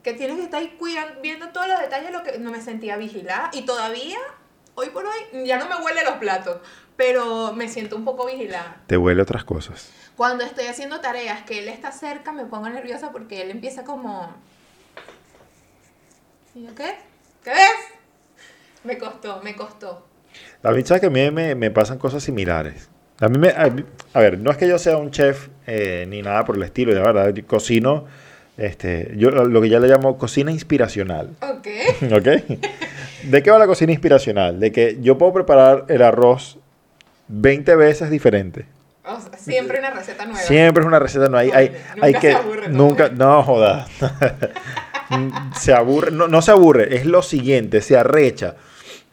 [0.02, 2.62] Que tienes que estar ahí cuidando, viendo todos los detalles de lo que no me
[2.62, 3.50] sentía vigilada.
[3.52, 4.20] Y todavía,
[4.76, 6.62] hoy por hoy, ya no me huele los platos.
[7.02, 8.84] Pero me siento un poco vigilada.
[8.86, 9.90] Te huele otras cosas.
[10.16, 14.32] Cuando estoy haciendo tareas que él está cerca, me pongo nerviosa porque él empieza como.
[16.54, 16.94] ¿Y yo qué?
[17.44, 17.72] ¿Qué ves?
[18.84, 20.06] Me costó, me costó.
[20.62, 22.88] A mí, ¿sabes que a mí me, me pasan cosas similares?
[23.20, 23.50] A mí me...
[23.50, 23.74] A,
[24.14, 26.94] a ver, no es que yo sea un chef eh, ni nada por el estilo,
[26.94, 27.34] de verdad.
[27.34, 28.06] Yo cocino,
[28.58, 31.32] este, yo lo que ya le llamo cocina inspiracional.
[31.42, 31.68] Ok.
[32.14, 32.28] ¿Ok?
[33.24, 34.60] ¿De qué va la cocina inspiracional?
[34.60, 36.60] De que yo puedo preparar el arroz
[37.32, 38.66] 20 veces diferente.
[39.04, 40.40] O sea, siempre una receta nueva.
[40.40, 42.32] Siempre es una receta, no hay, hay, Nunca hay se que...
[42.34, 42.78] aburre, ¿no?
[42.78, 43.88] nunca, no joda.
[45.60, 48.56] se aburre, no, no se aburre, es lo siguiente, se arrecha.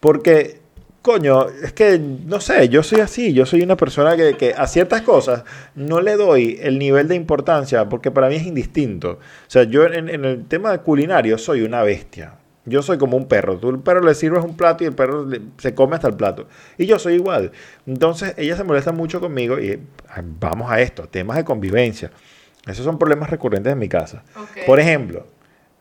[0.00, 0.60] Porque,
[1.00, 4.66] coño, es que, no sé, yo soy así, yo soy una persona que, que a
[4.66, 9.12] ciertas cosas no le doy el nivel de importancia porque para mí es indistinto.
[9.12, 12.34] O sea, yo en, en el tema culinario soy una bestia.
[12.64, 13.58] Yo soy como un perro.
[13.58, 16.14] Tú al perro le sirves un plato y el perro le- se come hasta el
[16.16, 16.46] plato.
[16.76, 17.52] Y yo soy igual.
[17.86, 19.80] Entonces, ella se molesta mucho conmigo y
[20.38, 22.10] vamos a esto, temas de convivencia.
[22.66, 24.22] Esos son problemas recurrentes en mi casa.
[24.66, 25.26] Por ejemplo,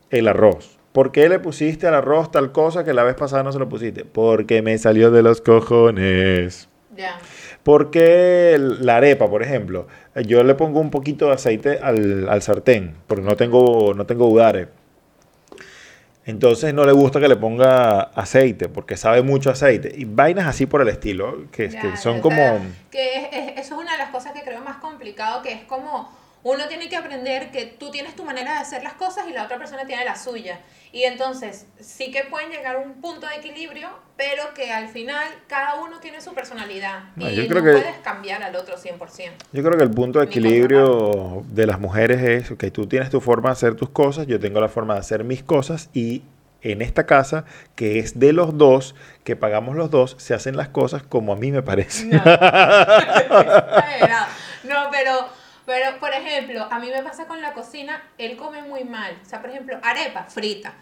[0.10, 0.78] el arroz.
[0.94, 3.68] ¿Por qué le pusiste al arroz tal cosa que la vez pasada no se lo
[3.68, 4.06] pusiste?
[4.06, 6.70] Porque me salió de los cojones.
[6.96, 7.20] Ya.
[7.64, 9.88] Porque la arepa, por ejemplo,
[10.26, 14.28] yo le pongo un poquito de aceite al, al sartén, porque no tengo, no tengo
[14.30, 14.70] udare.
[16.28, 19.94] Entonces no le gusta que le ponga aceite, porque sabe mucho aceite.
[19.98, 22.36] Y vainas así por el estilo, que, Ya, que son como...
[22.36, 22.62] sea,
[22.92, 25.62] que es- es- eso es una de las cosas que creo más complicado, que es
[25.64, 26.12] como
[26.52, 29.44] uno tiene que aprender que tú tienes tu manera de hacer las cosas y la
[29.44, 30.60] otra persona tiene la suya.
[30.92, 35.28] Y entonces sí que pueden llegar a un punto de equilibrio, pero que al final
[35.48, 37.06] cada uno tiene su personalidad.
[37.16, 39.32] No, y yo no creo que- puedes cambiar al otro 100%.
[39.52, 43.20] Yo creo que el punto de equilibrio de las mujeres es que tú tienes tu
[43.22, 46.24] forma de hacer tus cosas, yo tengo la forma de hacer mis cosas y
[46.64, 50.70] en esta casa, que es de los dos, que pagamos los dos, se hacen las
[50.70, 52.06] cosas como a mí me parece.
[52.06, 52.22] No.
[54.08, 54.26] No,
[55.68, 59.20] pero, por ejemplo, a mí me pasa con la cocina, él come muy mal.
[59.22, 60.74] O sea, por ejemplo, arepa frita.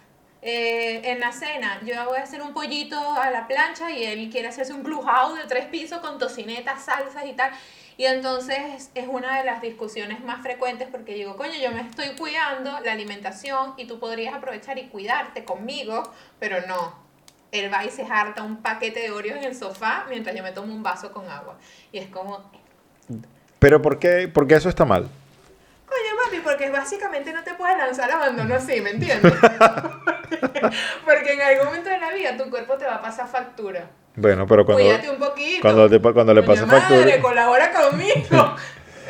[0.43, 4.29] Eh, en la cena, yo voy a hacer un pollito a la plancha y él
[4.29, 7.51] quiere hacerse un clubhouse de tres pisos con tocinetas, salsas y tal.
[7.97, 12.09] Y entonces es una de las discusiones más frecuentes porque digo, coño, yo me estoy
[12.15, 16.03] cuidando la alimentación y tú podrías aprovechar y cuidarte conmigo,
[16.37, 16.95] pero no.
[17.51, 20.51] Él va y se harta un paquete de Oreos en el sofá mientras yo me
[20.51, 21.57] tomo un vaso con agua.
[21.91, 22.51] Y es como,
[23.65, 25.09] Pero ¿por qué, por qué eso está mal?
[25.87, 29.33] Coño, papi, porque básicamente no te puedes lanzar abandono así, ¿me entiendes?
[31.03, 33.87] porque en algún momento de la vida tu cuerpo te va a pasar factura.
[34.17, 35.61] Bueno, pero cuando, Cuídate un poquito.
[35.63, 37.21] cuando, te- cuando le Coño pase madre, factura...
[37.21, 38.55] colabora conmigo.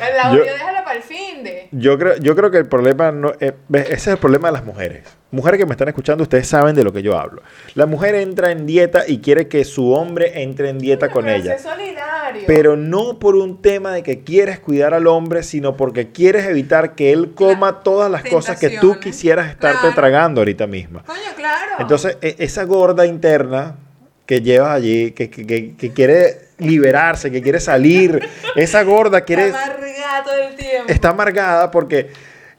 [0.00, 1.68] El Yo- déjalo para el fin de.
[1.72, 4.52] Yo creo, yo creo que el problema no eh, ves, ese es el problema de
[4.52, 5.04] las mujeres.
[5.36, 7.42] Mujeres que me están escuchando, ustedes saben de lo que yo hablo.
[7.74, 11.36] La mujer entra en dieta y quiere que su hombre entre en dieta con Pero
[11.36, 11.58] ella.
[11.58, 12.42] solidario.
[12.46, 16.94] Pero no por un tema de que quieres cuidar al hombre, sino porque quieres evitar
[16.94, 19.94] que él coma Claro, todas las cosas que tú quisieras estarte Claro.
[19.94, 21.02] tragando ahorita misma.
[21.04, 21.72] Coño, claro.
[21.78, 23.76] Entonces, e- esa gorda interna
[24.24, 28.20] que llevas allí, que, que- que- que quiere liberarse, que quiere salir,
[28.56, 30.84] esa gorda quiere Está amargada todo el tiempo.
[30.92, 32.10] está amargada porque,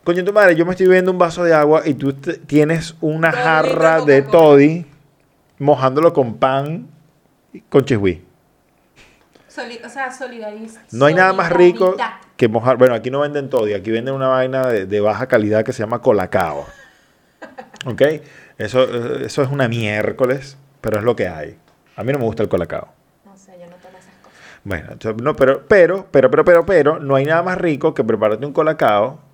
[0.07, 3.29] coño, tu madre, yo me estoy bebiendo un vaso de agua y tú tienes una
[3.29, 4.85] jarra de toddy
[5.59, 6.87] mojándolo con pan
[7.51, 8.23] y con chihui.
[9.49, 10.79] Soli- o sea, solidariz.
[10.93, 11.97] No hay nada más rico
[12.37, 12.77] que mojar.
[12.77, 15.83] Bueno, aquí no venden toddy, aquí venden una vaina de, de baja calidad que se
[15.83, 16.65] llama colacao.
[17.85, 18.01] ¿Ok?
[18.57, 18.83] Eso,
[19.25, 21.57] eso es una miércoles, pero es lo que hay.
[21.97, 22.87] A mí no me gusta el colacao.
[23.25, 24.39] No sé, yo no tomo esas cosas.
[24.63, 24.87] Bueno,
[25.21, 28.53] no, pero, pero, pero, pero, pero, pero, no hay nada más rico que prepararte un
[28.53, 29.26] colacao,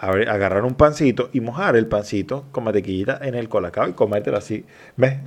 [0.00, 4.64] agarrar un pancito y mojar el pancito con mantequillita en el colacao y comértelo así.
[4.96, 5.18] ¿Ves?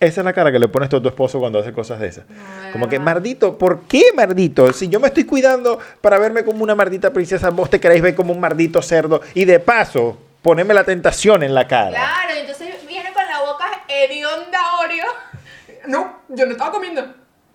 [0.00, 2.28] Esa es la cara que le pones a tu esposo cuando hace cosas de esas.
[2.28, 4.72] No, Como que, mardito, ¿por qué mardito?
[4.72, 8.14] Si yo me estoy cuidando para verme como una mardita princesa, vos te queréis ver
[8.14, 11.90] como un mardito cerdo y de paso, poneme la tentación en la cara.
[11.90, 15.06] Claro, entonces viene con la boca hedionda Oreo.
[15.86, 17.02] No, yo no estaba comiendo.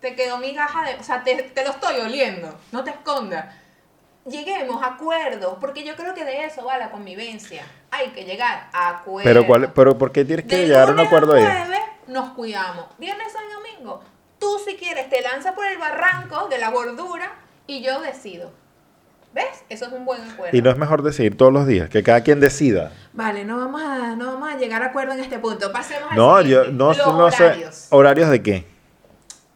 [0.01, 0.95] Te quedó migaja de...
[0.95, 2.57] O sea, te, te lo estoy oliendo.
[2.71, 3.45] No te escondas.
[4.25, 7.63] Lleguemos a acuerdos, porque yo creo que de eso va la convivencia.
[7.91, 9.23] Hay que llegar a acuerdos.
[9.23, 11.43] Pero, ¿cuál, pero ¿por qué tienes que De llegar a un acuerdo ahí?
[12.07, 12.86] nos cuidamos.
[12.97, 14.01] Viernes, y domingo.
[14.39, 17.33] Tú si quieres te lanzas por el barranco de la gordura
[17.67, 18.51] y yo decido.
[19.33, 19.63] ¿Ves?
[19.67, 20.55] Eso es un buen acuerdo.
[20.55, 22.91] Y no es mejor decidir todos los días, que cada quien decida.
[23.13, 25.71] Vale, no vamos a, no vamos a llegar a acuerdo en este punto.
[25.71, 27.43] Pasemos al No, yo no, Los no sé.
[27.43, 27.88] horarios.
[27.89, 28.65] ¿Horarios de qué?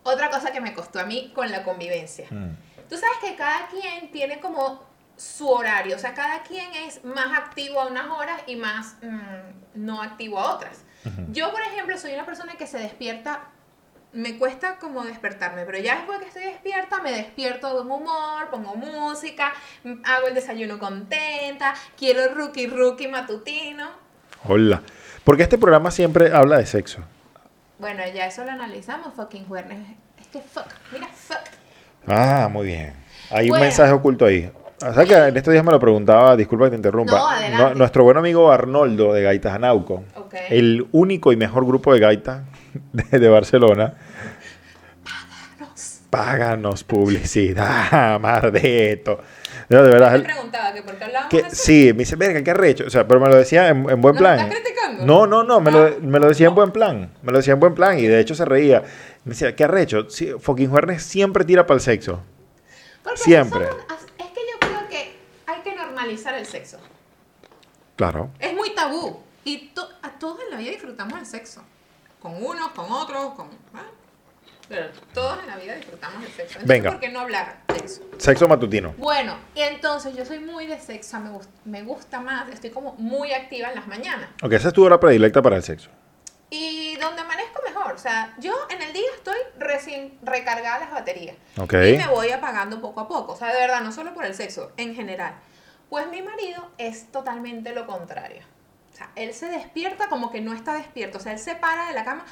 [0.03, 2.25] Otra cosa que me costó a mí con la convivencia.
[2.31, 2.66] Mm.
[2.89, 7.37] Tú sabes que cada quien tiene como su horario, o sea, cada quien es más
[7.37, 10.83] activo a unas horas y más mm, no activo a otras.
[11.31, 13.45] Yo, por ejemplo, soy una persona que se despierta,
[14.11, 18.49] me cuesta como despertarme, pero ya después que estoy despierta, me despierto de un humor,
[18.51, 19.53] pongo música,
[20.03, 23.89] hago el desayuno contenta, quiero rookie rookie matutino.
[24.43, 24.81] Hola.
[25.23, 27.01] Porque este programa siempre habla de sexo.
[27.79, 29.77] Bueno, ya eso lo analizamos, fucking jueves.
[30.19, 31.56] Es que fuck, mira, fuck.
[32.07, 32.93] Ah, muy bien.
[33.29, 34.49] Hay un mensaje oculto ahí.
[34.85, 37.19] O sea que en estos días me lo preguntaba, disculpa que te interrumpa.
[37.57, 40.35] No, nuestro buen amigo Arnoldo de Gaitas Anauco, Ok.
[40.49, 42.41] el único y mejor grupo de gaitas
[42.93, 43.95] de, de Barcelona.
[46.09, 49.19] Páganos publicidad, mardito.
[49.69, 50.11] No, de verdad.
[50.11, 52.85] Me él- preguntaba que por qué hablábamos que, sí, me dice, verga, qué arrecho.
[52.87, 54.39] O sea, pero me lo decía en, en buen ¿Nos plan.
[54.39, 55.05] estás criticando?
[55.05, 55.73] No, no, no, me, Ah.
[55.73, 57.09] lo, me lo decía en buen plan.
[57.23, 58.83] Me lo decía en buen plan y de hecho se reía.
[59.27, 60.09] Me decía, qué arrecho.
[60.09, 62.21] Sí, fucking Juernes siempre tira para el sexo.
[63.03, 63.65] Porque Siempre.
[63.65, 66.77] es que yo creo que hay que normalizar el sexo.
[67.97, 68.29] Claro.
[68.39, 69.19] Es muy tabú.
[69.43, 71.61] Y to- a todos en la vida disfrutamos del sexo.
[72.21, 73.47] Con unos, con otros, con...
[73.73, 73.83] ¿ah?
[74.69, 76.59] Pero todos en la vida disfrutamos del sexo.
[76.59, 76.91] Entonces, Venga.
[76.91, 78.01] ¿por qué no hablar de eso?
[78.17, 78.93] Sexo matutino.
[78.97, 82.93] Bueno, y entonces yo soy muy de sexo, me, gust- me gusta más, estoy como
[82.97, 84.29] muy activa en las mañanas.
[84.41, 85.89] Ok, esa es tu hora predilecta para el sexo.
[86.49, 91.35] Y donde amanezco mejor, o sea, yo en el día estoy recién recargada las baterías.
[91.57, 91.73] Ok.
[91.73, 94.33] Y me voy apagando poco a poco, o sea, de verdad, no solo por el
[94.33, 95.35] sexo, en general.
[95.89, 98.43] Pues mi marido es totalmente lo contrario.
[98.93, 101.87] O sea, él se despierta como que no está despierto, o sea, él se para
[101.87, 102.25] de la cama.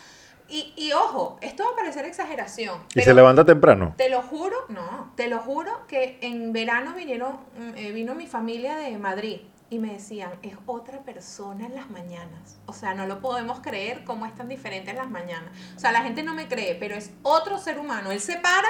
[0.48, 2.80] Y, y ojo, esto va a parecer exageración.
[2.94, 3.96] Y se levanta temprano.
[3.98, 8.28] Te lo juro, no, te lo juro que en verano vinieron, mm, eh, vino mi
[8.28, 12.58] familia de Madrid y me decían, es otra persona en las mañanas.
[12.66, 15.52] O sea, no lo podemos creer cómo es tan diferente en las mañanas.
[15.76, 18.12] O sea, la gente no me cree, pero es otro ser humano.
[18.12, 18.68] Él se para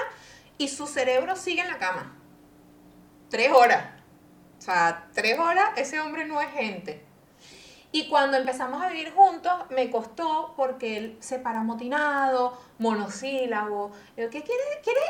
[0.57, 2.15] y su cerebro sigue en la cama.
[3.29, 3.85] Tres horas.
[4.57, 7.03] O sea, tres horas, ese hombre no es gente.
[7.91, 13.91] Y cuando empezamos a vivir juntos, me costó porque él se para motinado, monosílabo.
[14.17, 14.65] Yo, ¿qué quieres?
[14.83, 15.03] ¿Quieres,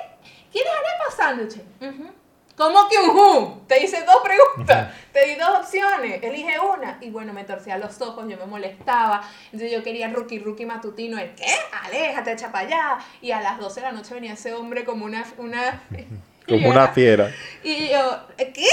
[0.52, 1.62] ¿quieres arepa sándwich?
[1.82, 2.12] Ujú.
[2.56, 3.62] ¿Cómo que un ju?
[3.68, 6.98] Te hice dos preguntas, te di dos opciones, elige una.
[7.02, 9.22] Y bueno, me torcía los ojos, yo me molestaba.
[9.46, 11.18] Entonces yo quería rookie, rookie matutino.
[11.20, 11.54] ¿El qué?
[11.84, 12.98] Aléjate, echa para allá.
[13.22, 15.26] Y a las 12 de la noche venía ese hombre como una...
[15.38, 15.82] una
[16.48, 17.32] Como una era- fiera.
[17.64, 18.68] y yo, ¿qué?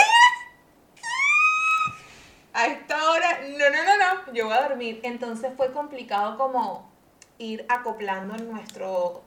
[2.52, 5.00] A esta hora, no, no, no, no, yo voy a dormir.
[5.02, 6.90] Entonces fue complicado como
[7.38, 9.22] ir acoplando en nuestro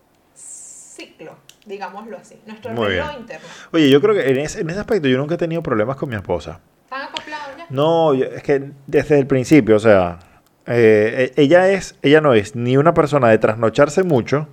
[0.95, 3.19] ciclo, digámoslo así, nuestro Muy reloj bien.
[3.21, 3.47] interno.
[3.71, 6.10] Oye, yo creo que en ese, en ese aspecto yo nunca he tenido problemas con
[6.10, 6.60] mi esposa.
[6.86, 7.65] ¿Están acoplados ya?
[7.69, 10.19] No, yo- es que desde el principio, o sea,
[10.67, 14.47] eh, e- ella es, ella no es ni una persona de trasnocharse mucho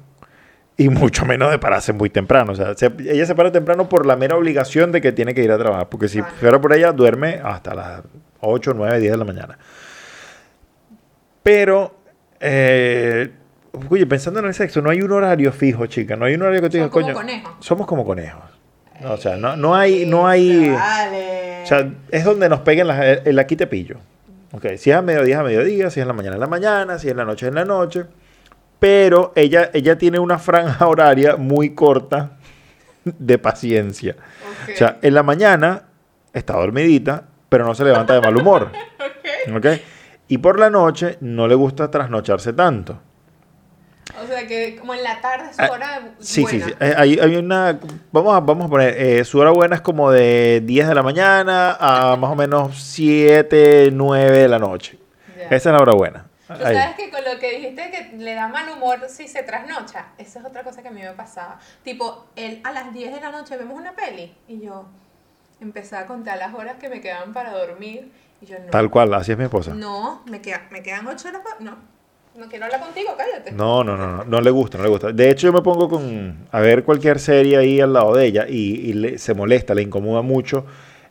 [0.76, 2.52] y mucho menos de pararse muy temprano.
[2.52, 5.42] O sea, se- ella se para temprano por la mera obligación de que tiene que
[5.44, 6.34] ir a trabajar, porque si Vale.
[6.34, 8.02] fuera por ella duerme hasta las
[8.40, 9.58] 8, 9, 10 de la mañana.
[11.42, 11.94] Pero,
[12.40, 13.30] eh,
[13.88, 16.62] oye, pensando en el sexo, no hay un horario fijo, chica, no hay un horario
[16.62, 17.52] que digas, como coño, conejos.
[17.60, 18.42] somos como conejos.
[19.00, 20.70] No, o sea, no, no hay, no hay.
[20.70, 21.62] Vale.
[21.64, 23.96] O sea, es donde nos peguen las, el aquí te pillo.
[24.52, 26.40] Ok, si es a mediodía, es a mediodía, si es en la mañana, es en
[26.40, 28.04] la mañana, si es en la noche, es en la noche.
[28.78, 32.32] Pero ella, ella tiene una franja horaria muy corta
[33.04, 34.16] de paciencia.
[34.72, 35.84] O sea, en la mañana
[36.32, 38.70] está dormidita, pero no se levanta de mal humor.
[39.48, 39.56] Ok.
[39.56, 39.66] ¿Ok?
[40.28, 43.00] Y por la noche no le gusta trasnocharse tanto.
[44.20, 46.64] O sea que como en la tarde es su Ah, hora Sí, buena.
[46.66, 46.76] sí, sí.
[46.80, 47.78] Eh, Hay, hay una.
[48.12, 48.94] Vamos a, vamos a poner.
[49.00, 52.82] eh, su hora buena es como de 10 de la mañana a más o menos
[52.82, 54.98] 7, 9 de la noche.
[55.50, 56.26] Esa es la hora buena.
[56.46, 56.76] Tú Ahí.
[56.76, 60.40] sabes que con lo que dijiste que le da mal humor si se trasnocha, esa
[60.40, 61.58] es otra cosa que a mí me pasaba.
[61.82, 64.86] Tipo, él a las 10 de la noche vemos una peli y yo
[65.60, 68.66] empecé a contar las horas que me quedaban para dormir y yo no.
[68.66, 69.72] Tal cual, así es mi esposa.
[69.74, 71.56] No, me, queda- me quedan 8 horas para...
[71.60, 71.76] No,
[72.36, 73.52] no quiero hablar contigo, cállate.
[73.52, 75.12] No, no, no, no, no le gusta, no le gusta.
[75.12, 78.46] De hecho, yo me pongo con a ver cualquier serie ahí al lado de ella
[78.48, 80.64] y, y le- se molesta, le incomoda mucho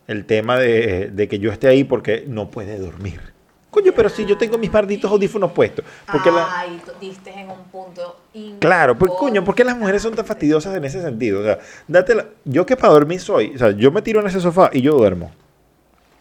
[0.07, 3.21] el tema de, de que yo esté ahí porque no puede dormir.
[3.69, 5.85] Coño, pero si yo tengo mis malditos audífonos puestos.
[6.11, 8.17] Porque Ay, diste en un punto
[8.59, 11.39] Claro, pues coño, ¿por qué las mujeres son tan fastidiosas en ese sentido?
[11.39, 14.27] O sea, date la- yo que para dormir soy, o sea, yo me tiro en
[14.27, 15.31] ese sofá y yo duermo.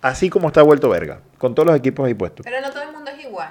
[0.01, 2.45] Así como está vuelto verga, con todos los equipos ahí puestos.
[2.45, 3.49] Pero no todo el mundo es igual.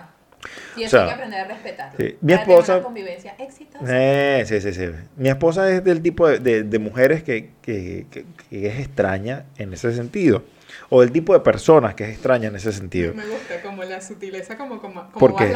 [0.79, 1.91] Y O eso sea, hay que aprender a respetar.
[1.97, 3.85] sí, mi Para tener esposa- una convivencia exitosa.
[3.87, 4.85] Eh, sí, sí, sí.
[5.17, 9.45] Mi esposa es del tipo de, de- de mujeres que, que- que- que es extraña
[9.57, 10.43] en ese sentido.
[10.89, 13.13] O del tipo de personas que es extraña en ese sentido.
[13.13, 15.53] Me gusta como la sutileza, como, como, como ahí.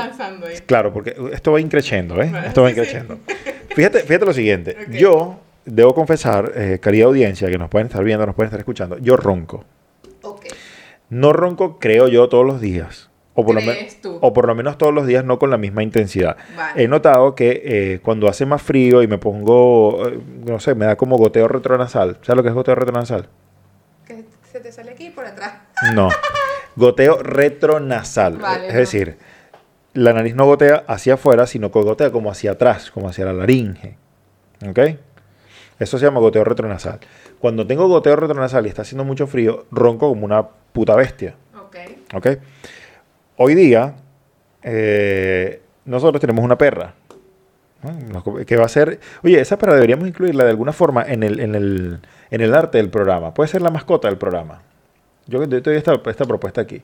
[0.65, 2.29] Claro, porque esto va increciendo, ¿eh?
[2.31, 2.73] Vale, Esto va sí.
[2.73, 3.19] increciendo.
[3.75, 4.77] Fíjate, fíjate lo siguiente.
[4.89, 8.97] Yo debo confesar, eh, querida audiencia, que nos pueden estar viendo, nos pueden estar escuchando,
[8.99, 9.63] yo ronco.
[10.23, 10.45] Ok.
[11.09, 13.09] No ronco, creo yo, todos los días.
[13.35, 14.19] O por, lo me- ¿Crees tú?
[14.21, 16.37] o por lo menos todos los días, no con la misma intensidad.
[16.55, 16.83] Vale.
[16.83, 20.85] He notado que eh, cuando hace más frío y me pongo, eh, no sé, me
[20.85, 22.17] da como goteo retronasal.
[22.21, 23.27] ¿Sabes lo que es goteo retronasal?
[24.05, 25.53] Que se te sale aquí por atrás.
[25.95, 26.09] No.
[26.75, 28.37] Goteo retronasal.
[28.37, 28.79] Vale, es no.
[28.79, 29.17] decir,
[29.93, 33.33] la nariz no gotea hacia afuera, sino que gotea como hacia atrás, como hacia la
[33.33, 33.95] laringe.
[34.67, 34.79] ¿Ok?
[35.79, 36.99] Eso se llama goteo retronasal.
[37.39, 41.35] Cuando tengo goteo retronasal y está haciendo mucho frío, ronco como una puta bestia.
[41.59, 41.75] Ok.
[42.15, 42.27] ¿Ok?
[43.37, 43.95] Hoy día,
[44.61, 46.93] eh, nosotros tenemos una perra.
[48.47, 48.99] Que va a ser.
[49.23, 51.99] Oye, esa perra deberíamos incluirla de alguna forma en el, en el,
[52.31, 53.33] en el arte del programa.
[53.33, 54.61] Puede ser la mascota del programa.
[55.27, 56.81] Yo yo te doy esta, esta propuesta aquí.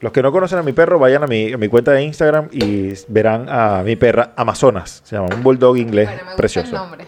[0.00, 2.48] Los que no conocen a mi perro, vayan a mi, a mi cuenta de Instagram
[2.50, 5.02] y verán a mi perra Amazonas.
[5.04, 6.68] Se llama un bulldog inglés Bueno, me gusta precioso.
[6.68, 7.04] el nombre.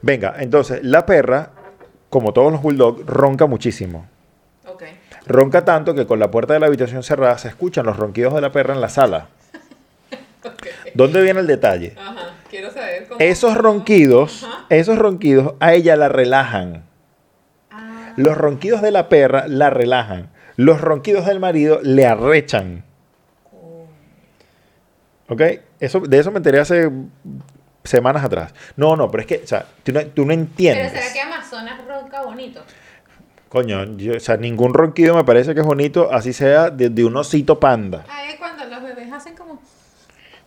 [0.00, 1.50] Venga, entonces, la perra,
[2.08, 4.08] como todos los bulldogs, ronca muchísimo.
[5.26, 8.40] Ronca tanto que con la puerta de la habitación cerrada se escuchan los ronquidos de
[8.40, 9.28] la perra en la sala.
[10.94, 11.94] ¿Dónde viene el detalle?
[11.98, 12.34] Ajá.
[12.50, 13.20] Quiero saber cómo.
[13.20, 14.66] Esos ronquidos, Ajá.
[14.68, 16.84] esos ronquidos a ella la relajan.
[17.70, 20.28] Ah, Los ronquidos de la perra la relajan.
[20.56, 22.84] Los ronquidos del marido le arrechan.
[25.28, 25.40] ¿Ok?
[25.80, 26.90] Eso, de eso me enteré hace
[27.82, 28.54] semanas atrás.
[28.76, 30.92] No, no, pero es que, o sea, tú no, tú no entiendes.
[30.92, 32.62] Pero será que Amazonas ronca bonito.
[33.54, 37.04] Coño, yo- o sea, ningún ronquido me parece que es bonito, así sea de, de
[37.04, 38.04] un osito panda.
[38.08, 39.60] Ah, es cuando los bebés hacen como.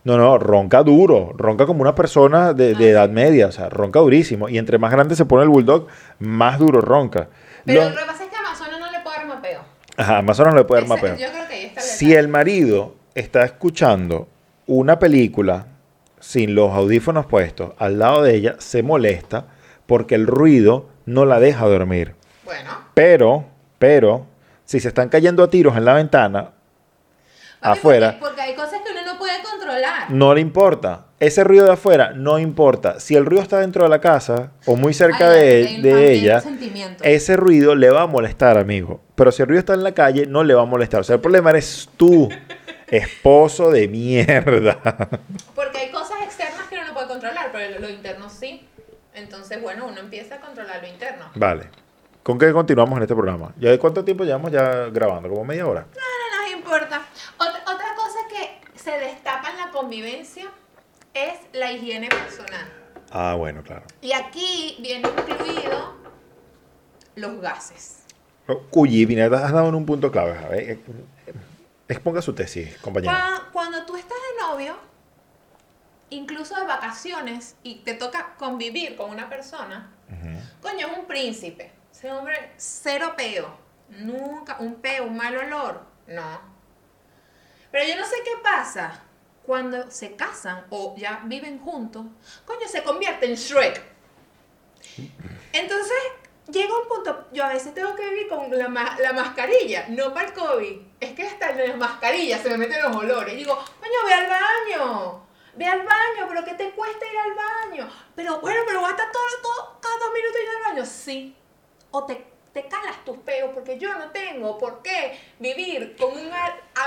[0.03, 2.91] No, no, ronca duro, ronca como una persona de, de Ah.
[2.91, 4.49] edad media, o sea, ronca durísimo.
[4.49, 5.87] Y entre más grande se pone el bulldog,
[6.19, 7.29] más duro ronca.
[7.65, 9.59] Pero Los- lo que pasa es que Amazonas no le puede dar mapeo.
[9.95, 11.15] Ajá, Amazonas no le puede dar mapeo.
[11.15, 14.27] Yo creo que ahí está el Si el marido está escuchando
[14.65, 15.67] una película
[16.19, 19.45] sin los audífonos puestos al lado de ella, se molesta
[19.85, 22.16] porque el ruido no la deja dormir.
[22.47, 22.71] Bueno.
[22.93, 23.45] Pero,
[23.77, 24.25] pero,
[24.65, 26.51] si se están cayendo a tiros en la ventana,
[27.59, 30.09] Papi, afuera, Porque, porque hay cosas que uno no puede controlar.
[30.09, 31.03] no le importa.
[31.19, 32.99] Ese ruido de afuera no importa.
[32.99, 35.89] Si el ruido está dentro de la casa o muy cerca Ay, de, hay de
[35.93, 36.43] hay un ella,
[37.01, 39.01] ese ruido le va a molestar, amigo.
[39.15, 41.01] Pero si el ruido está en la calle, no le va a molestar.
[41.01, 42.29] O sea, el problema eres tú,
[42.87, 44.79] esposo de mierda.
[45.55, 48.65] Porque hay cosas externas que uno no puede controlar, pero lo, lo interno sí.
[49.15, 51.25] Entonces, bueno, uno empieza a controlar lo interno.
[51.33, 51.63] Vale.
[52.27, 53.53] ¿Con qué continuamos en este programa?
[53.57, 55.29] ¿Ya de cuánto tiempo llevamos ya grabando?
[55.29, 55.87] ¿Como media hora?
[55.95, 57.01] No nos importa.
[57.37, 60.43] Otra, otra cosa que se destapa en la convivencia
[61.13, 62.67] es la higiene personal.
[63.11, 63.85] Ah, bueno, claro.
[64.01, 65.95] Y aquí viene incluido
[67.15, 67.99] los gases.
[68.71, 70.37] Cuyi, mira, has dado en un punto clave.
[70.37, 70.79] A ver, eh,
[71.87, 73.13] exponga su tesis, compañero.
[73.13, 74.75] Cua- Cuando tú estás de novio,
[76.09, 79.91] incluso de vacaciones, y te toca convivir con una persona,
[80.61, 81.76] coño, es un príncipe.
[81.97, 83.57] Ese hombre, cero peo.
[83.89, 85.81] Nunca, un peo, un mal olor.
[86.05, 86.41] No.
[87.71, 89.01] Pero yo no sé qué pasa
[89.43, 92.05] cuando se casan o ya viven juntos.
[92.45, 93.81] Coño, se convierte en Shrek.
[95.51, 95.97] Entonces,
[96.51, 100.27] llega un punto, yo a veces tengo que vivir con la, la mascarilla, no para
[100.27, 100.81] el COVID.
[100.99, 103.35] Es que hasta en las mascarillas se me meten los olores.
[103.35, 105.27] Digo, coño, ve al baño.
[105.55, 107.89] Ve al baño, pero ¿qué te cuesta ir al baño?
[108.15, 110.85] Pero bueno, pero vas a estar todo, todo, cada dos minutos ir al baño.
[110.85, 111.35] Sí.
[111.91, 112.21] O te,
[112.53, 116.29] te calas tus peos, porque yo no tengo por qué vivir con un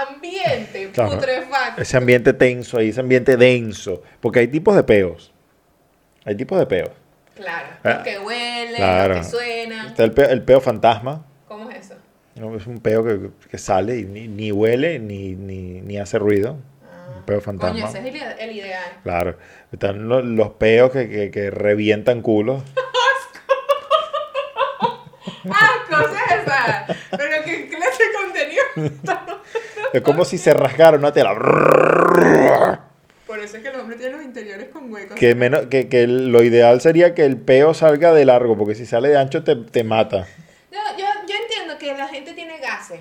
[0.09, 1.12] ambiente Claro.
[1.12, 1.82] putrefacto.
[1.82, 4.03] Ese ambiente tenso ahí, ese ambiente denso.
[4.20, 5.32] Porque hay tipos de peos.
[6.24, 6.90] Hay tipos de peos.
[7.34, 7.68] Claro.
[7.84, 9.14] Ah, Los que huelen, claro.
[9.16, 9.86] los que suenan.
[9.88, 11.24] Está el peo, el peo fantasma.
[11.48, 11.94] ¿Cómo es eso?
[12.36, 12.55] ¿no?
[12.57, 16.59] Es un peo que, que sale y ni, ni huele ni, ni, ni hace ruido.
[17.16, 17.72] Un peo fantasma.
[17.74, 18.92] Coño, ese es el, el ideal.
[19.03, 19.36] Claro.
[19.72, 22.62] Están los, los peos que, que, que revientan culos.
[25.51, 26.86] ¡Ah, cosa esa!
[27.16, 29.32] Pero qué clase de contenido.
[29.93, 31.34] Es como si se rasgara una tela.
[33.26, 35.16] Por eso es que el hombre tiene los interiores con huecos.
[35.16, 38.86] Que, menos, que, que lo ideal sería que el peo salga de largo, porque si
[38.86, 40.26] sale de ancho te, te mata.
[40.72, 43.01] Yo, yo, yo entiendo que la gente tiene gases,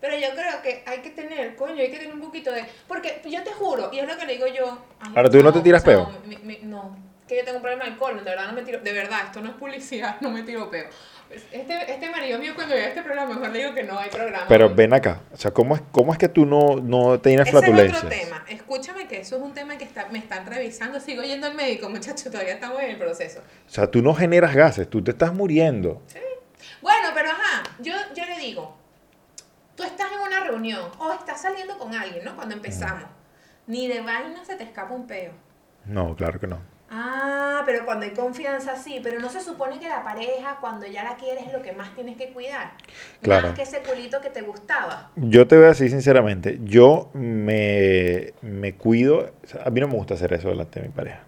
[0.00, 2.64] pero yo creo que hay que tener, coño, hay que tener un poquito de...
[2.86, 4.78] Porque yo te juro, y es lo que le digo yo...
[5.14, 6.10] Ahora, ¿tú no te tiras peo?
[6.26, 8.80] mi- mi- no, que yo tengo un problema de alcohol, de verdad no me tiro...
[8.80, 10.88] De verdad, esto no es publicidad, no me tiro peo.
[11.30, 14.46] Este, este marido mío cuando vea este programa, mejor le digo que no hay programa.
[14.48, 15.20] Pero ven acá.
[15.32, 18.44] O sea, ¿cómo es, cómo es que tú no, no tienes Ese es otro tema.
[18.48, 20.98] Escúchame que eso es un tema que está, me están revisando.
[20.98, 23.40] Sigo yendo al médico, muchachos, todavía estamos en el proceso.
[23.40, 26.02] O sea, tú no generas gases, tú te estás muriendo.
[26.82, 28.76] Bueno, pero ajá, yo, yo le digo,
[29.76, 32.34] tú estás en una reunión o estás saliendo con alguien, ¿no?
[32.34, 33.08] Cuando empezamos.
[33.66, 35.32] Ni de vaina se te escapa un peo.
[35.84, 36.60] No, claro que no.
[36.92, 41.04] Ah, pero cuando hay confianza sí, pero no se supone que la pareja, cuando ya
[41.04, 42.72] la quieres, es lo que más tienes que cuidar.
[43.22, 43.48] Claro.
[43.48, 45.12] Más que ese culito que te gustaba.
[45.14, 49.30] Yo te voy a decir sinceramente, yo me, me cuido.
[49.44, 51.20] o sea, a mí no me gusta hacer eso delante de mi pareja.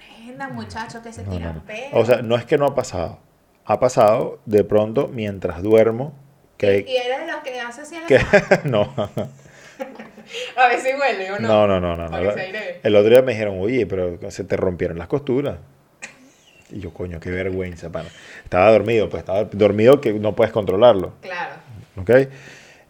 [0.00, 1.98] Prenda, muchachos, que se No, tiran no.
[2.00, 3.20] O sea, no es que no ha pasado.
[3.64, 6.14] Ha pasado de pronto mientras duermo.
[6.56, 8.18] Que, y eres de los que hace así a la que
[8.68, 8.92] no,
[10.56, 11.66] A ver si huele o no.
[11.66, 12.18] no, no, no.
[12.82, 15.58] El otro día me dijeron, oye, pero se te rompieron las costuras.
[16.70, 18.08] Y yo, coño, qué vergüenza, pana.
[18.42, 21.12] Estaba dormido, pues estaba dormido que no puedes controlarlo.
[21.20, 21.54] Claro,
[22.00, 22.10] ¿Ok?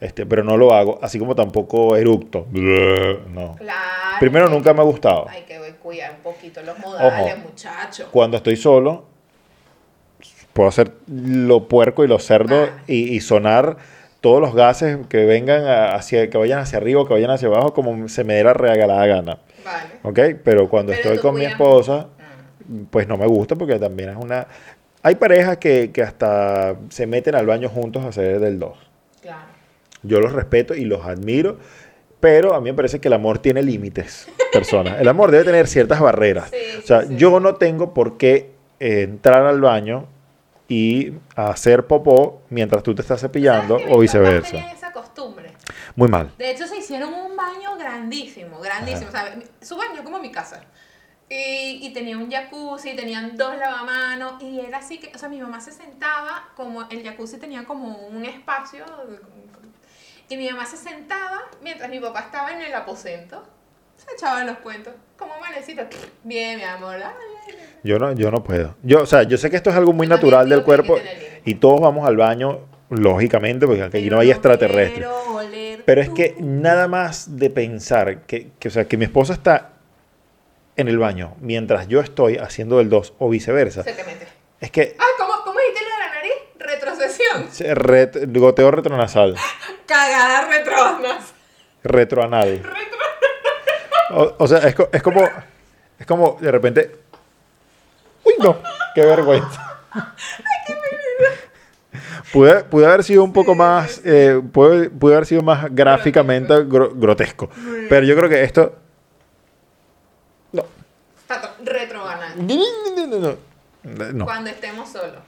[0.01, 2.47] Este, pero no lo hago, así como tampoco eructo.
[2.53, 3.57] No.
[3.57, 3.81] claro.
[4.21, 5.27] Primero, nunca me ha gustado.
[5.29, 8.09] Hay que cuidar un poquito los modales, muchachos.
[8.11, 9.05] Cuando estoy solo,
[10.53, 12.83] puedo hacer lo puerco y lo cerdo Ah.
[12.87, 13.77] y, y sonar
[14.21, 15.65] todos los gases que vengan
[15.95, 18.55] hacia, que vayan hacia arriba o que vayan hacia abajo, como se me dé la
[18.55, 19.39] regalada gana.
[19.65, 19.91] Vale.
[20.03, 20.41] ¿Ok?
[20.45, 22.09] Pero cuando Pero estoy con mi esposa,
[22.69, 22.85] Mm.
[22.91, 24.47] pues no me gusta porque también es una...
[25.03, 28.77] Hay parejas que, que hasta se meten al baño juntos a hacer del dos.
[29.23, 29.45] Claro.
[30.03, 31.59] Yo los respeto y los admiro,
[32.19, 35.01] pero a mí me parece que el amor tiene límites, personas.
[35.01, 36.51] El amor debe tener ciertas barreras.
[36.51, 37.17] Sí, o sea, sí, sí.
[37.17, 38.51] yo no tengo por qué
[38.81, 40.07] entrar al baño
[40.69, 44.57] y hacer popó mientras tú te estás cepillando ¿Sabes que o viceversa.
[44.73, 45.53] esa costumbre?
[45.95, 46.33] Muy mal.
[46.37, 49.09] De hecho, se hicieron un baño grandísimo, grandísimo.
[49.09, 50.65] O sea, su baño como mi casa.
[51.29, 54.43] Y, y tenía un jacuzzi, tenían dos lavamanos.
[54.43, 57.97] Y era así que, o sea, mi mamá se sentaba, como el jacuzzi tenía como
[58.09, 58.85] un espacio.
[60.29, 63.45] Y mi mamá se sentaba mientras mi papá estaba en el aposento.
[63.97, 64.95] Se echaban los cuentos.
[65.17, 65.89] Como manecita.
[66.25, 66.97] Bien, mi amor.
[66.97, 67.36] ay.
[67.83, 68.75] Yo no, yo no puedo.
[68.83, 70.99] Yo, o sea, yo sé que esto es algo muy natural del cuerpo
[71.45, 75.07] y todos vamos al baño, lógicamente, porque aquí no hay extraterrestres.
[75.85, 79.71] Pero es que nada más de pensar que, que, o sea, que mi esposa está
[80.77, 83.85] en el baño mientras yo estoy haciendo el 2 o viceversa,
[84.61, 86.33] es que Ah, ¿cómo, cómo dijiste lo de la nariz?
[86.59, 87.77] Retrocesión.
[87.79, 89.37] ret- goteo retronasal,
[89.87, 91.33] Cagada retronas.
[91.85, 92.63] retroanal.
[94.11, 95.29] O, o sea, es, es como
[95.99, 96.91] es como de repente
[98.27, 98.57] uy no,
[98.95, 99.63] qué vergüenza.
[102.33, 106.93] Pude, pude haber sido un poco más, eh, pude, pude haber sido más gráficamente gro-
[106.95, 107.49] grotesco.
[107.89, 108.75] Pero yo creo que esto...
[110.53, 110.65] No.
[111.65, 112.35] Retroanal.
[114.13, 114.25] No.
[114.25, 115.21] Cuando estemos solos.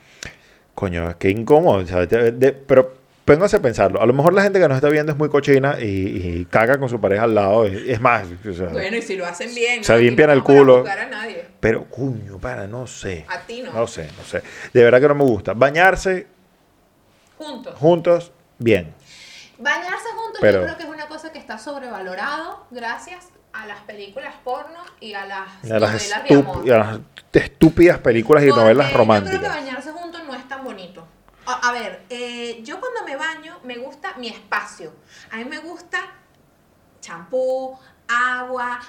[0.74, 1.78] Coño, qué incómodo.
[1.82, 2.97] o sea, de- de- pero
[3.34, 4.00] pónganse a pensarlo.
[4.02, 5.84] A lo mejor la gente que nos está viendo es muy cochina y,
[6.40, 7.64] y caga con su pareja al lado.
[7.64, 9.84] Es, es más, o sea, Bueno, y si lo hacen bien.
[9.84, 10.78] Se limpian no el culo.
[10.78, 11.46] juzgar a nadie.
[11.60, 13.24] pero coño, para, no sé.
[13.28, 13.72] A ti no.
[13.72, 14.42] No sé, no sé.
[14.72, 15.54] De verdad que no me gusta.
[15.54, 16.26] Bañarse
[17.36, 17.74] Juntos.
[17.78, 18.92] juntos, bien.
[19.58, 23.80] Bañarse juntos Pero- yo creo que es una cosa que está sobrevalorado gracias a las
[23.80, 26.72] películas porno y a las A las, novelas de amor.
[26.72, 26.98] a las
[27.32, 29.40] estúpidas películas y Porque novelas Yo creo románticas.
[29.40, 31.06] que bañarse juntos no es tan bonito.
[31.50, 34.92] A, ver, eh, yo cuando me baño me gusta mi espacio.
[35.32, 35.98] A mí me gusta
[37.00, 38.80] champú, agua,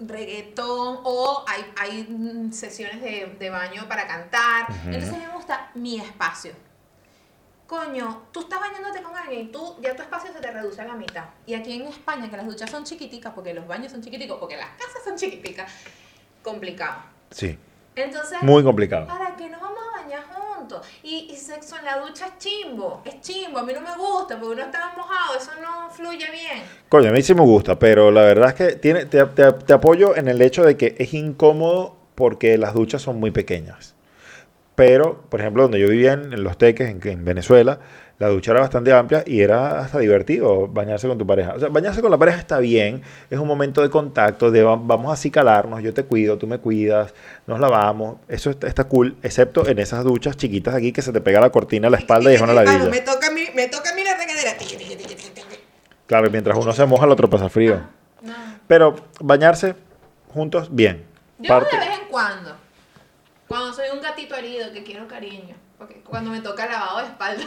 [0.00, 4.66] reggaetón o hay, hay sesiones de, de baño para cantar.
[4.84, 6.52] Entonces me gusta mi espacio.
[7.68, 10.86] Coño, tú estás bañándote con alguien y tú, ya tu espacio se te reduce a
[10.86, 11.26] la mitad.
[11.46, 14.56] Y aquí en España, que las duchas son chiquiticas, porque los baños son chiquiticos, porque
[14.56, 15.70] las casas son chiquiticas,
[16.42, 17.02] complicado.
[17.30, 17.58] Sí,
[17.94, 19.06] Entonces, muy complicado.
[19.06, 20.24] ¿para qué nos vamos a bañar
[21.02, 24.54] Y, sexo en la ducha es chimbo, es chimbo, a mí no me gusta, porque
[24.54, 26.62] uno está mojado, eso no fluye bien.
[26.88, 30.16] Coño, a mí sí me gusta, pero la verdad es que tiene, te, te- apoyo
[30.16, 33.94] en el hecho de que es incómodo porque las duchas son muy pequeñas.
[34.74, 37.80] Pero, por ejemplo, donde yo vivía en, en Los Teques, en, en Venezuela,
[38.18, 41.54] la ducha era bastante amplia y era hasta divertido bañarse con tu pareja.
[41.54, 44.74] O sea, bañarse con la pareja está bien, es un momento de contacto, de va-
[44.76, 47.14] vamos a acicalarnos, yo te cuido, tú me cuidas,
[47.46, 51.20] nos lavamos, eso está, está cool, excepto en esas duchas chiquitas aquí que se te
[51.20, 52.90] pega la cortina a la espalda y es una Vamos, ladilla.
[52.90, 54.56] me toca a mí, me toca a mí la regadera.
[56.06, 57.80] Claro, mientras uno se moja, el otro pasa frío.
[58.22, 58.34] No.
[58.66, 59.74] Pero bañarse
[60.32, 61.04] juntos, bien.
[61.38, 62.56] Yo Parte- de vez en cuando,
[63.46, 67.44] cuando soy un gatito herido que quiero cariño, porque cuando me toca lavado de espalda.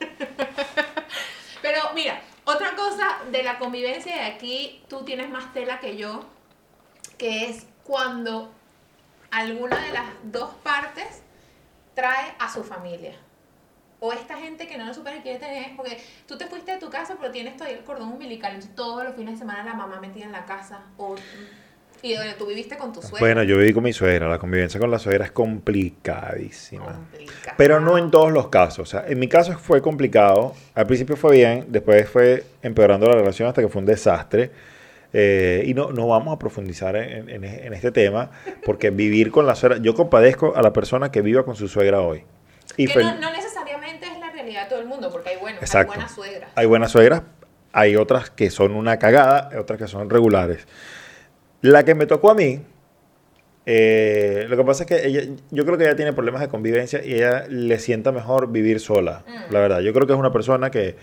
[1.62, 6.24] Pero mira, otra cosa de la convivencia de aquí, tú tienes más tela que yo,
[7.18, 8.50] que es cuando
[9.30, 11.22] alguna de las dos partes
[11.94, 13.14] trae a su familia.
[14.02, 16.78] O esta gente que no lo supera y quiere tener, porque tú te fuiste de
[16.78, 19.74] tu casa, pero tienes todavía el cordón umbilical, entonces todos los fines de semana la
[19.74, 21.16] mamá metida en la casa, o,
[22.02, 23.18] y donde tú viviste con tu suegra.
[23.20, 26.84] Bueno, yo viví con mi suegra, la convivencia con la suegra es complicadísima.
[26.86, 27.54] Complicado.
[27.56, 28.80] Pero no en todos los casos.
[28.80, 30.54] O sea, en mi caso fue complicado.
[30.74, 34.50] Al principio fue bien, después fue empeorando la relación hasta que fue un desastre.
[35.12, 38.30] Eh, y no, no vamos a profundizar en, en- en este tema,
[38.64, 39.78] porque vivir con la suegra.
[39.78, 42.22] Yo compadezco a la persona que viva con su suegra hoy.
[42.76, 45.40] Y que no, no necesariamente es la realidad de todo el mundo, porque hay, hay
[45.40, 46.50] buenas suegras.
[46.54, 47.22] Hay buenas suegras,
[47.72, 50.66] hay otras que son una cagada, otras que son regulares.
[51.62, 52.60] La que me tocó a mí,
[53.66, 57.04] eh, lo que pasa es que ella, yo creo que ella tiene problemas de convivencia
[57.04, 59.52] y ella le sienta mejor vivir sola, Mm.
[59.52, 59.80] la verdad.
[59.80, 60.96] Yo creo que es una persona que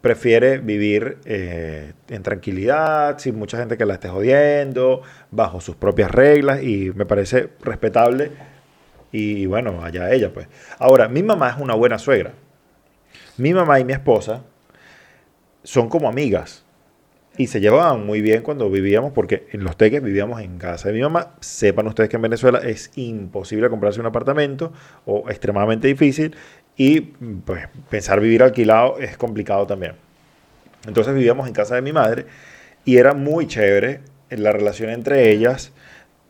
[0.00, 6.10] prefiere vivir eh, en tranquilidad, sin mucha gente que la esté jodiendo, bajo sus propias
[6.10, 8.30] reglas y me parece respetable
[9.12, 10.46] y bueno, allá ella pues.
[10.78, 12.32] Ahora, mi mamá es una buena suegra.
[13.38, 14.42] Mi mamá y mi esposa
[15.62, 16.64] son como amigas.
[17.38, 20.94] Y se llevaban muy bien cuando vivíamos, porque en Los Teques vivíamos en casa de
[20.94, 21.34] mi mamá.
[21.40, 24.72] Sepan ustedes que en Venezuela es imposible comprarse un apartamento
[25.04, 26.34] o extremadamente difícil.
[26.76, 29.92] Y pues pensar vivir alquilado es complicado también.
[30.86, 32.26] Entonces vivíamos en casa de mi madre
[32.84, 35.72] y era muy chévere la relación entre ellas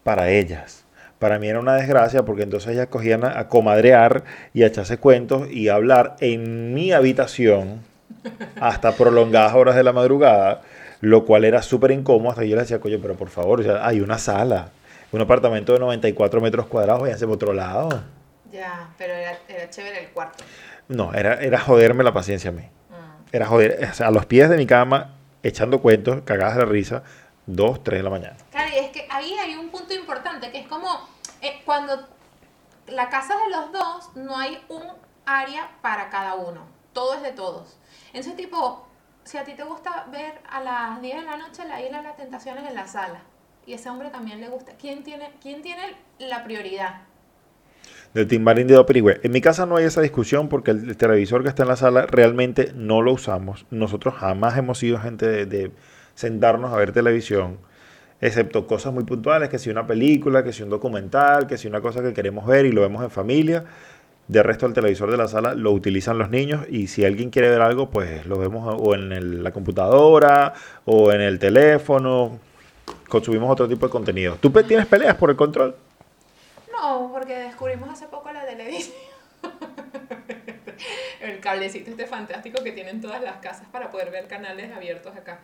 [0.03, 0.85] para ellas.
[1.19, 4.99] Para mí era una desgracia porque entonces ellas cogían a, a comadrear y a echarse
[4.99, 7.81] cuentos y a hablar en mi habitación
[8.61, 10.63] hasta prolongadas horas de la madrugada,
[11.01, 12.31] lo cual era súper incómodo.
[12.31, 14.71] Hasta que yo les decía, coño, pero por favor, sea, hay una sala,
[15.13, 18.03] un apartamento de 94 metros cuadrados, váyanse por otro lado.
[18.51, 20.45] Ya, pero era, era chévere el cuarto.
[20.89, 22.63] No, era, era joderme la paciencia a mí.
[22.63, 23.35] Mm.
[23.37, 27.03] Era joder, o sea, a los pies de mi cama, echando cuentos, cagadas de risa,
[27.47, 28.37] 2, 3 de la mañana.
[28.51, 30.89] Claro, y es que ahí hay un punto importante, que es como
[31.43, 32.09] eh, cuando
[32.89, 34.83] la casa de los dos no hay un
[35.25, 36.67] área para cada uno.
[36.93, 37.77] Todo es de todos.
[38.09, 38.86] Entonces, tipo,
[39.27, 42.05] si a ti te gusta ver a las 10 de la noche la isla de
[42.05, 43.21] las tentaciones en la sala,
[43.67, 45.83] y ese hombre también le gusta, ¿quién tiene, quién tiene
[46.21, 47.03] la prioridad?
[48.15, 49.21] Del Timbarín de Dopirigüe.
[49.25, 51.77] En mi casa no hay esa discusión porque el, el televisor que está en la
[51.77, 53.67] sala realmente no lo usamos.
[53.71, 55.73] Nosotros jamás hemos sido gente de, de
[56.15, 57.59] sentarnos a ver televisión,
[58.21, 61.81] excepto cosas muy puntuales, que si una película, que si un documental, que si una
[61.81, 63.65] cosa que queremos ver y lo vemos en familia.
[64.29, 67.49] De resto, el televisor de la sala lo utilizan los niños y si alguien quiere
[67.49, 70.53] ver algo, pues lo vemos o en la computadora
[70.85, 72.41] o en el teléfono.
[73.09, 74.37] Consumimos otro tipo de contenido.
[74.41, 75.77] ¿Tú tienes peleas por el control?
[76.73, 78.97] No, porque descubrimos hace poco la televisión.
[81.21, 85.41] El cablecito este fantástico que tienen todas las casas para poder ver canales abiertos acá.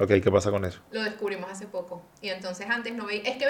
[0.00, 0.80] Ok, ¿qué pasa con eso?
[0.90, 2.02] Lo descubrimos hace poco.
[2.22, 3.22] Y entonces antes no veía.
[3.24, 3.46] Es que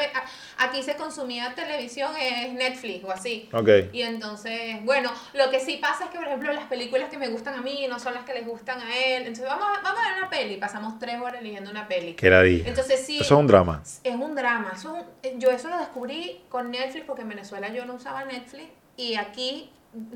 [0.58, 3.48] aquí se consumía televisión, es Netflix o así.
[3.52, 3.68] Ok.
[3.92, 7.28] Y entonces, bueno, lo que sí pasa es que, por ejemplo, las películas que me
[7.28, 9.22] gustan a mí no son las que les gustan a él.
[9.22, 10.56] Entonces, vamos a, vamos a ver una peli.
[10.56, 12.14] Pasamos tres horas eligiendo una peli.
[12.14, 12.64] Que era día.
[12.66, 13.16] Entonces, sí.
[13.20, 13.80] Eso es un drama.
[13.84, 14.72] Es un drama.
[14.74, 18.24] Eso es un- yo eso lo descubrí con Netflix porque en Venezuela yo no usaba
[18.24, 19.70] Netflix y aquí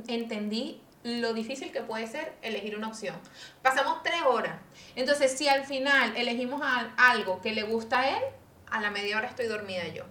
[0.09, 3.15] entendí lo difícil que puede ser elegir una opción.
[3.63, 4.57] Pasamos tres horas.
[4.97, 6.63] Entonces, si al final elegimos
[6.97, 8.23] algo que le gusta a él,
[8.71, 10.05] a la media hora estoy dormida yo.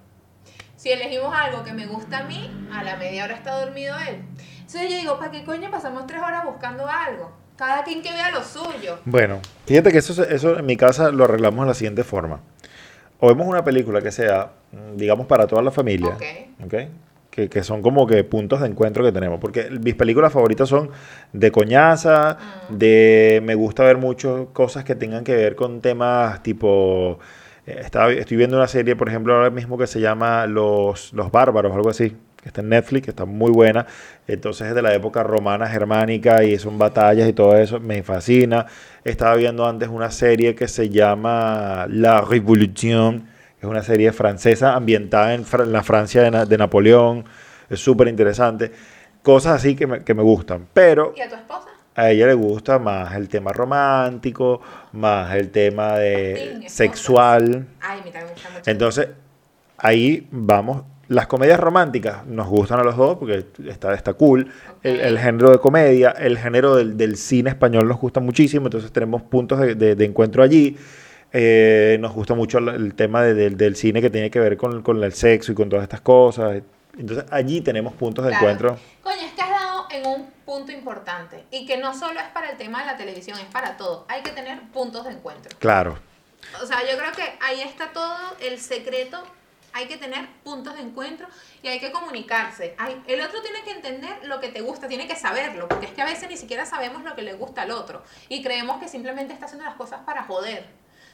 [0.75, 4.21] Si elegimos algo que me gusta a mí, a la media hora está dormido él.
[4.57, 7.31] Entonces yo digo, ¿para qué coño pasamos tres horas buscando algo?
[7.55, 8.99] Cada quien que vea lo suyo.
[9.05, 12.41] Bueno, fíjate que eso, eso en mi casa lo arreglamos de la siguiente forma.
[13.19, 16.09] O vemos una película que sea, mm, digamos, para toda la familia.
[16.09, 16.23] Ok.
[16.65, 16.73] ¿ok?
[17.33, 19.39] Que, que son como que puntos de encuentro que tenemos.
[19.39, 20.91] Porque mis películas favoritas son
[21.33, 22.37] de coñaza,
[22.69, 22.77] Mm.
[22.77, 27.17] de me gusta ver mucho cosas que tengan que ver con temas tipo...
[27.65, 31.31] eh, estaba- estoy viendo una serie, por ejemplo, ahora mismo que se llama Los, Los
[31.31, 33.87] Bárbaros, algo así, que está en Netflix, que está muy buena.
[34.27, 38.67] Entonces es de la época romana germánica y son batallas y todo eso, me fascina.
[39.05, 43.32] Estaba viendo antes una serie que se llama La Révolution, que
[43.63, 47.23] es una serie francesa ambientada en, la Francia de, Na- de Napoleón.
[47.69, 48.71] es súper interesante.
[49.21, 50.67] Cosas así que me, que me gustan.
[50.73, 51.69] Pero ¿Y a tu esposa?
[51.95, 54.61] a ella le gusta más el tema romántico,
[54.91, 57.67] más el tema de sexual.
[57.79, 58.69] Ay, me gusta mucho.
[58.69, 59.07] Entonces,
[59.77, 60.83] ahí vamos.
[61.07, 64.47] Las comedias románticas nos gustan a los dos porque está, está cool.
[64.81, 68.91] El, el género de comedia, el género del, del cine español nos gusta muchísimo, entonces
[68.91, 70.75] tenemos puntos de, de- de encuentro allí.
[71.35, 74.83] Eh, nos gusta mucho el, tema de- del- del cine que tiene que ver con,
[74.83, 76.61] con el sexo y con todas estas cosas.
[76.95, 78.45] Entonces allí tenemos puntos de Claro.
[78.49, 78.77] encuentro.
[79.01, 82.51] Coño, es que has dado en un punto importante y que no solo es para
[82.51, 84.05] el tema de la televisión, es para todo.
[84.09, 85.57] Hay que tener puntos de encuentro.
[85.59, 85.97] Claro,
[86.61, 89.23] O sea, yo creo que ahí está todo el secreto.
[89.75, 91.25] Hay que tener puntos de encuentro
[91.63, 92.75] y hay que comunicarse.
[92.77, 95.93] Hay- el otro tiene que entender lo que te gusta, tiene que saberlo, porque es
[95.93, 98.87] que a veces ni siquiera sabemos lo que le gusta al otro y creemos que
[98.87, 100.65] simplemente está haciendo las cosas para joder.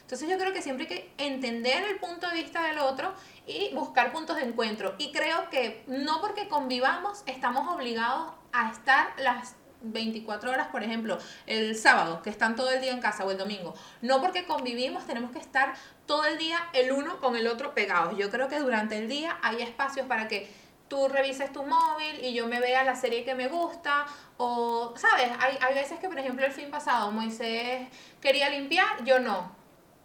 [0.09, 3.13] Entonces yo creo que siempre hay que entender el punto de vista del otro
[3.45, 4.95] y buscar puntos de encuentro.
[4.97, 11.19] Y creo que no porque convivamos estamos obligados a estar las 24 horas, por ejemplo,
[11.45, 13.75] el sábado, que están todo el día en casa, o el domingo.
[14.01, 15.75] No porque convivimos tenemos que estar
[16.07, 18.17] todo el día el uno con el otro pegados.
[18.17, 20.51] Yo creo que durante el día hay espacios para que
[20.87, 24.07] tú revises tu móvil y yo me vea la serie que me gusta.
[24.37, 25.29] O, ¿sabes?
[25.39, 27.87] Hay, hay veces que, por ejemplo, el fin pasado Moisés
[28.19, 29.58] quería limpiar, yo no.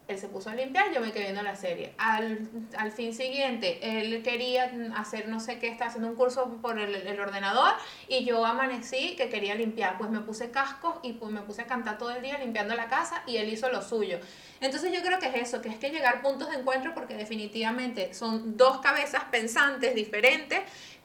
[0.06, 1.94] Él se puso a limpiar, yo me quedé viendo la serie.
[1.96, 2.46] Al,
[2.76, 6.94] al fin siguiente, él quería hacer no sé qué, está haciendo un curso por el,
[6.94, 7.72] el ordenador
[8.06, 9.96] y yo amanecí que quería limpiar.
[9.96, 12.88] Pues me puse cascos y pues me puse a cantar todo el día limpiando la
[12.88, 14.18] casa y él hizo lo suyo.
[14.60, 17.14] Entonces yo creo que es eso, que es que llegar a puntos de encuentro porque
[17.14, 20.60] definitivamente son dos cabezas pensantes diferentes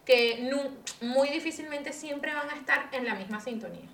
[0.05, 0.49] que
[1.01, 3.87] muy difícilmente siempre van a estar en la misma sintonía.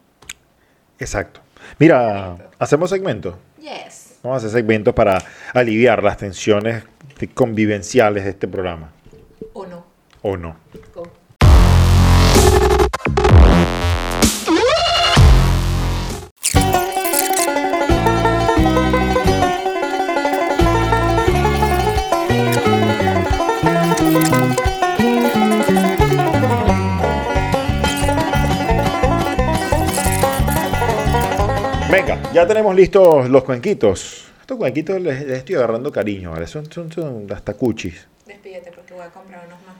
[0.97, 1.41] exacto.
[1.77, 3.35] Mira, hacemos segmentos.
[3.59, 4.04] Yes.
[4.25, 5.19] Vamos a hacer segmentos para
[5.53, 6.83] aliviar las tensiones
[7.35, 8.91] convivenciales de este programa.
[9.53, 9.85] ¿O no?
[10.23, 10.55] ¿O no?
[32.35, 34.25] Ya tenemos listos los cuenquitos.
[34.41, 36.45] Estos cuenquitos les, les estoy agarrando cariño, ¿vale?
[36.47, 38.07] Son, son, son hasta cuchis.
[38.25, 39.75] Despídete porque voy a comprar unos más.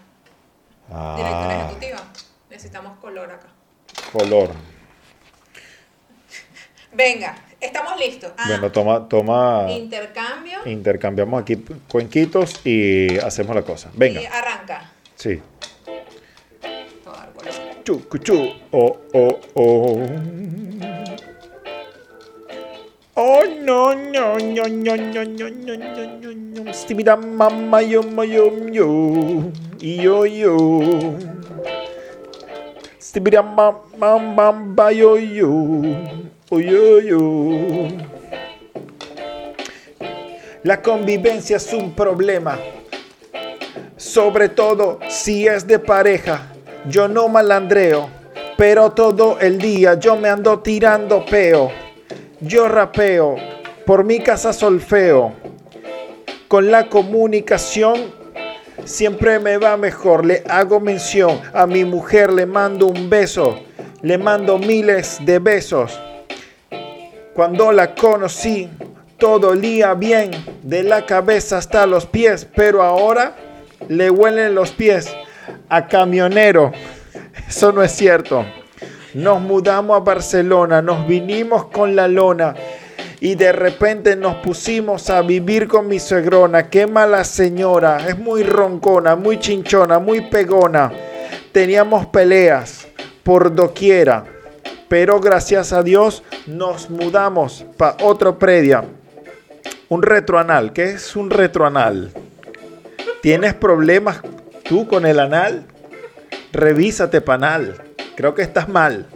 [1.18, 2.04] Directora Ah, ejecutiva,
[2.50, 3.48] necesitamos color acá.
[4.12, 4.50] color.
[6.94, 8.32] Venga, estamos listos.
[8.38, 9.66] Ah, Bueno, toma, toma.
[9.70, 11.58] intercambio Intercambiamos aquí
[11.90, 13.90] cuenquitos y hacemos la cosa.
[13.94, 14.90] Venga, y arranca.
[15.16, 15.42] sí.
[17.04, 17.54] Todo el color.
[17.84, 18.50] Chu, cuchu.
[18.72, 20.02] Oh, oh, oh.
[23.18, 26.74] Oh, no, no, no, no, no, no, no, no, no, no.
[26.74, 29.52] Stibida mamma yo, yo, yo.
[29.80, 31.16] Yo, yo.
[33.00, 35.50] Stibida mamma, mamma, yo, yo.
[36.52, 37.88] Yo, yo.
[40.64, 42.60] La convivencia es un problema
[43.96, 46.52] sobre todo si es de pareja.
[46.88, 48.10] Yo no malandreo,
[48.58, 51.85] pero todo el día yo me ando tirando peo.
[52.42, 53.38] Yo rapeo,
[53.86, 55.34] por mi casa solfeo.
[56.50, 58.14] Con la comunicación
[58.84, 60.26] siempre me va mejor.
[60.26, 63.62] Le hago mención a mi mujer, le mando un beso.
[64.02, 65.98] Le mando miles de besos.
[67.34, 68.70] Cuando la conocí,
[69.18, 70.32] todo olía bien,
[70.62, 73.36] de la cabeza hasta los pies, pero ahora
[73.88, 75.10] le huelen los pies
[75.70, 76.74] a camionero.
[77.48, 78.46] Eso no es cierto.
[79.16, 82.54] Nos mudamos a Barcelona, nos vinimos con la lona
[83.22, 86.70] y de repente nos pusimos a vivir con mi suegrona.
[86.70, 90.92] Qué mala señora, es muy roncona, muy chinchona, muy pegona.
[91.54, 92.90] Teníamos peleas
[93.24, 94.26] por doquiera,
[94.90, 98.84] pero gracias a Dios nos mudamos para otro predio.
[99.88, 102.12] Un retroanal, ¿qué es un retroanal?
[103.22, 104.20] ¿Tienes problemas
[104.68, 105.64] tú con el anal?
[106.52, 107.95] Revísate, panal.
[108.16, 109.08] Creo que estás mal.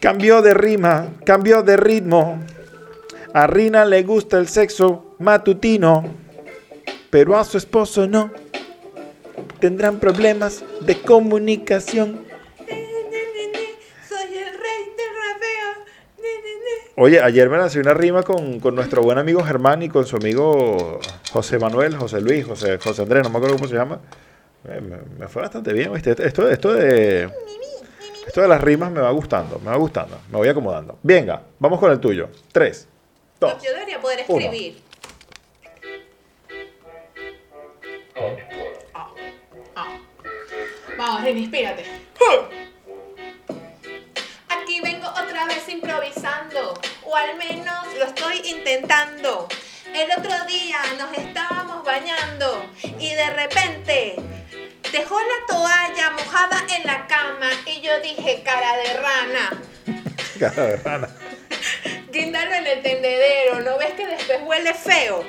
[0.00, 2.42] Cambió de rima, cambió de ritmo.
[3.32, 6.04] A Rina le gusta el sexo matutino,
[7.10, 8.30] pero a su esposo no.
[9.60, 12.24] Tendrán problemas de comunicación.
[14.08, 14.76] Soy el rey.
[16.98, 20.16] Oye, ayer me lancé una rima con, con nuestro buen amigo Germán y con su
[20.16, 20.98] amigo
[21.30, 24.00] José Manuel, José Luis, José, José Andrés, no me acuerdo cómo se llama.
[24.68, 26.10] Eh, Me, me fue bastante bien, ¿viste?
[26.10, 27.30] Esto, esto, de,
[28.26, 30.98] esto de las rimas me va gustando, me va gustando, me voy acomodando.
[31.02, 32.28] Venga, vamos con el tuyo.
[32.52, 32.88] Tres,
[33.38, 33.62] dos.
[33.62, 34.40] Yo debería poder uno.
[34.40, 34.82] escribir.
[40.96, 41.84] Vamos, Rini, inspírate.
[44.48, 49.46] Aquí vengo otra vez improvisando, o al menos lo estoy intentando.
[49.94, 52.64] El otro día nos estábamos bañando
[52.98, 54.16] y de repente
[54.92, 59.62] dejó la toalla mojada en la cama y yo dije, cara de rana.
[60.38, 61.08] Cara de rana.
[62.10, 65.24] Guíndalo en el tendedero, ¿no ves que después huele feo?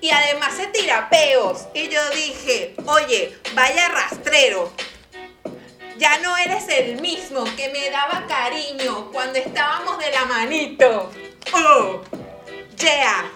[0.00, 1.66] Y además se tira peos.
[1.74, 4.72] Y yo dije, oye, vaya rastrero.
[5.96, 11.10] Ya no eres el mismo que me daba cariño cuando estábamos de la manito.
[11.52, 12.00] Oh,
[12.78, 13.32] yeah.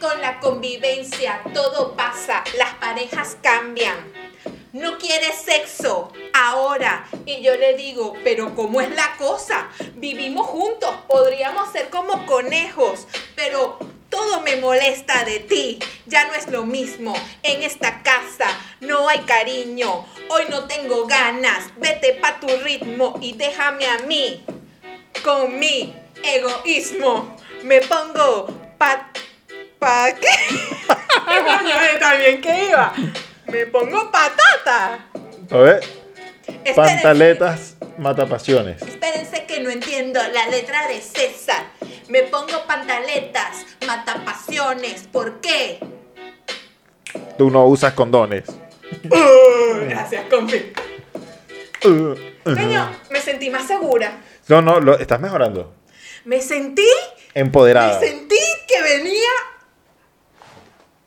[0.00, 3.96] Con la convivencia todo pasa, las parejas cambian.
[4.72, 7.06] No quiere sexo ahora.
[7.26, 9.68] Y yo le digo, pero ¿cómo es la cosa?
[9.96, 13.78] Vivimos juntos, podríamos ser como conejos, pero
[14.08, 15.78] todo me molesta de ti.
[16.06, 17.14] Ya no es lo mismo.
[17.42, 18.48] En esta casa
[18.80, 20.06] no hay cariño.
[20.30, 21.70] Hoy no tengo ganas.
[21.76, 24.44] Vete pa' tu ritmo y déjame a mí.
[25.22, 27.36] Con mi egoísmo.
[27.64, 28.46] Me pongo
[28.78, 29.09] pa...
[29.80, 30.28] ¿Pa qué?
[32.00, 32.92] También que iba.
[33.46, 35.06] Me pongo patata.
[35.50, 35.80] A ver,
[36.46, 36.74] Espérense.
[36.74, 38.82] pantaletas matapasiones.
[38.82, 41.64] Espérense que no entiendo la letra de César.
[42.08, 45.08] Me pongo pantaletas, matapasiones.
[45.10, 45.80] ¿Por qué?
[47.38, 48.44] Tú no usas condones.
[49.02, 50.72] Gracias, compi.
[51.84, 52.16] Uh, uh.
[52.44, 54.20] Coño, me sentí más segura.
[54.48, 55.74] No, no, lo, estás mejorando.
[56.24, 56.86] Me sentí,
[57.34, 57.98] me Empoderada.
[57.98, 58.36] sentí
[58.68, 59.30] que venía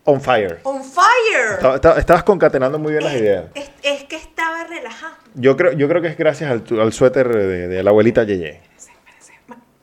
[0.05, 0.59] On fire.
[0.63, 1.53] on fire.
[1.53, 3.45] Estaba- estaba- estabas concatenando muy bien las ideas.
[3.55, 5.17] Es, es que estaba relajada.
[5.35, 8.59] Yo creo, yo creo que es gracias al, al suéter de, de la abuelita Yeye.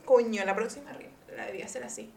[0.05, 0.91] Coño, la próxima
[1.35, 2.11] la debía hacer así.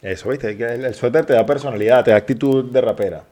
[0.00, 0.50] Eso, ¿viste?
[0.50, 3.24] El suéter te da personalidad, te da actitud de rapera.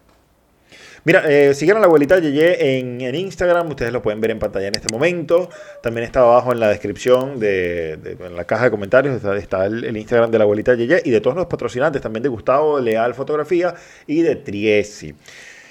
[1.07, 4.75] Mira, eh, a la abuelita Yeye en, Instagram, ustedes lo pueden ver en pantalla en
[4.75, 5.49] este momento.
[5.81, 9.85] También está abajo en la descripción, de, en la caja de comentarios, está, está el,
[9.85, 13.15] el Instagram de la abuelita Yeye y de todos los patrocinantes, también de Gustavo Leal
[13.15, 13.73] Fotografía
[14.09, 15.15] y de Triesi.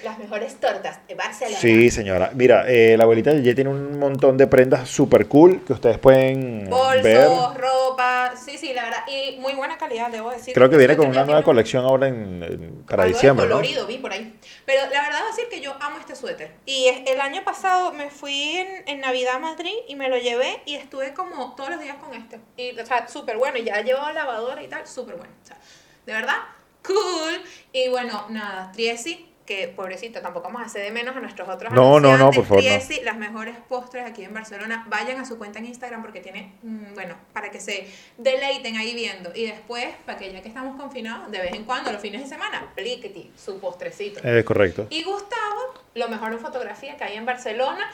[0.05, 1.57] Las mejores tortas de Barcelona.
[1.57, 2.29] Sí, señora.
[2.35, 6.69] Mira, eh, la abuelita Yeye tiene un montón de prendas super cool que ustedes pueden
[6.69, 7.27] Bolsos, ver.
[7.59, 8.33] ropa.
[8.37, 8.99] Sí, sí, la verdad.
[9.07, 10.53] Y muy buena calidad, debo decir.
[10.53, 13.55] Creo que viene con una nueva colección ahora en, en- para Algo diciembre, ¿no?
[13.55, 14.37] colorido, vi por ahí.
[14.67, 16.51] Pero la verdad es decir que yo amo este suéter.
[16.67, 20.17] Y es- el año pasado me fui en, en Navidad a Madrid y me lo
[20.19, 22.39] llevé y estuve como todos los días con este.
[22.57, 23.57] Y, o sea, súper bueno.
[23.57, 25.33] Y ya llevado lavadora y tal, súper bueno.
[25.43, 25.57] O sea,
[26.05, 26.37] de verdad,
[26.85, 27.41] cool.
[27.73, 31.71] Y bueno, nada, Triesi, que pobrecita, tampoco vamos a hacer de menos a nuestros otros
[31.71, 32.69] No, no, no, por favor, no.
[32.69, 34.85] Triesi, las mejores postres aquí en Barcelona.
[34.89, 37.87] Vayan a su cuenta en Instagram porque tiene, mm, bueno, para que se
[38.17, 39.31] deleiten ahí viendo.
[39.35, 42.27] Y después, para que ya que estamos confinados, de vez en cuando, los fines de
[42.27, 44.19] semana, pliquiti, su postrecito.
[44.27, 44.87] Es correcto.
[44.89, 47.91] Y Gustavo, lo mejor en fotografía que hay en Barcelona,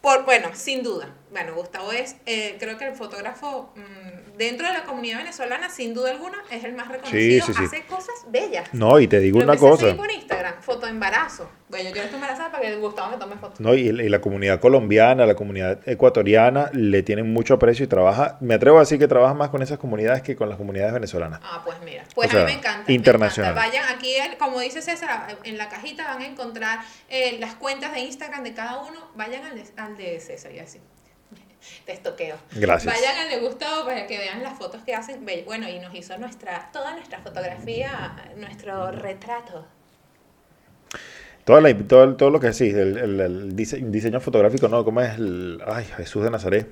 [0.00, 1.08] por, bueno, sin duda.
[1.32, 5.94] Bueno, Gustavo es, eh, creo que el fotógrafo mm, dentro de la comunidad venezolana, sin
[5.94, 7.46] duda alguna, es el más reconocido.
[7.46, 7.64] sí, sí.
[7.64, 8.68] Hace cosas bellas.
[8.72, 9.96] No, y te digo Lo una cosa.
[9.96, 11.50] por Instagram, foto embarazo.
[11.70, 13.60] Bueno, yo quiero estar embarazada para que Gustavo me tome fotos.
[13.60, 18.36] No, y, y la comunidad colombiana, la comunidad ecuatoriana le tienen mucho aprecio y trabaja,
[18.42, 21.40] me atrevo a decir que trabaja más con esas comunidades que con las comunidades venezolanas.
[21.42, 22.84] Ah, pues mira, pues O a mí me encanta.
[22.86, 23.52] me internacional.
[23.52, 23.68] encanta.
[23.70, 28.00] Vayan aquí, como dice César, en la cajita van a encontrar eh, las cuentas de
[28.00, 29.10] Instagram de cada uno.
[29.14, 30.78] Vayan al de, al de César y así.
[31.86, 32.36] Te estoqueo.
[32.52, 32.92] Gracias.
[32.94, 35.24] Vayan al de Gustavo para que vean las fotos que hacen.
[35.46, 39.64] Bueno, y nos hizo nuestra, toda nuestra fotografía, nuestro retrato.
[41.44, 44.84] Toda la- todo, todo lo que sí, el, el- el dise- diseño fotográfico, ¿no?
[44.84, 46.68] ¿Cómo es el, ay, Jesús de Nazaret?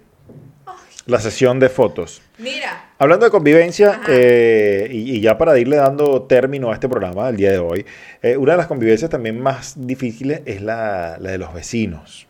[1.07, 2.23] La sesión de fotos.
[2.39, 7.31] Mira, Hablando de convivencia, eh, y, y ya para irle dando término a este programa
[7.31, 7.87] el día de hoy,
[8.23, 12.27] eh, una de las convivencias también más difíciles es la, la de los vecinos.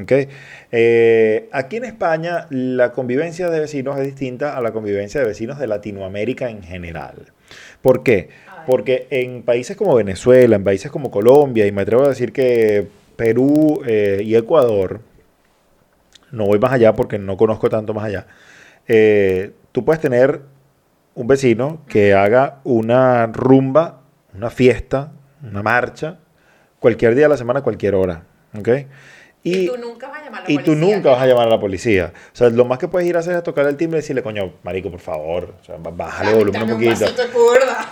[0.00, 0.12] ¿Ok?
[0.72, 5.58] Eh, aquí en España la convivencia de vecinos es distinta a la convivencia de vecinos
[5.58, 7.32] de Latinoamérica en general.
[7.82, 8.28] ¿Por qué?
[8.66, 12.88] Porque en países como Venezuela, en países como Colombia, y me atrevo a decir que
[13.16, 15.00] Perú eh, y Ecuador,
[16.32, 18.26] no voy más allá porque no conozco tanto más allá,
[18.88, 20.40] eh, tú puedes tener
[21.14, 24.00] un vecino que haga una rumba,
[24.34, 25.12] una fiesta,
[25.42, 26.18] una marcha,
[26.80, 28.24] cualquier día de la semana, cualquier hora.
[28.58, 28.68] ¿ok?
[29.46, 30.74] Y, tú nunca vas a llamar a la y policía.
[30.74, 32.12] tú nunca vas a llamar a la policía.
[32.32, 34.22] O sea, lo más que puedes ir a hacer es tocar el timbre y decirle,
[34.22, 37.04] coño, marico, por favor, o sea, bájale Dame- volumen un poquito.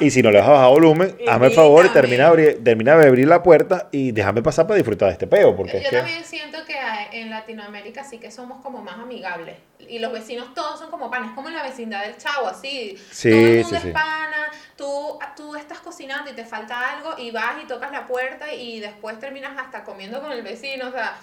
[0.01, 2.97] Y si no le vas a bajar volumen, hazme el favor y termina, abrir- termina
[2.97, 5.55] de abrir la puerta y déjame pasar para disfrutar de este peo.
[5.55, 6.73] Porque es Yo que- también siento que
[7.21, 9.57] en Latinoamérica sí que somos como más amigables.
[9.79, 12.97] Y los vecinos todos son como panes, como en la vecindad del chavo, así.
[13.11, 13.91] Sí, Todo el mundo sí, es sí.
[13.91, 18.55] pana, tú, tú estás cocinando y te falta algo y vas y tocas la puerta
[18.55, 20.89] y después terminas hasta comiendo con el vecino.
[20.89, 21.15] O sea,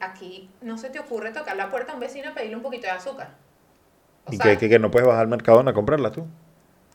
[0.00, 2.86] aquí no se te ocurre tocar la puerta a un vecino y pedirle un poquito
[2.86, 3.30] de azúcar.
[4.26, 6.26] O y que, que- que no puedes bajar al Mercadona a comprarla tú.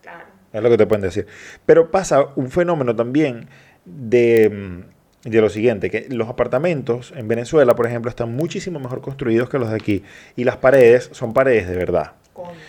[0.01, 0.25] Claro.
[0.51, 1.27] Es lo que te pueden decir.
[1.65, 3.47] Pero pasa un fenómeno también
[3.85, 9.01] de, mm, de lo siguiente, que los apartamentos en Venezuela, por ejemplo, están muchísimo mejor
[9.01, 10.03] construidos que los de aquí.
[10.35, 12.13] Y las paredes son paredes de verdad.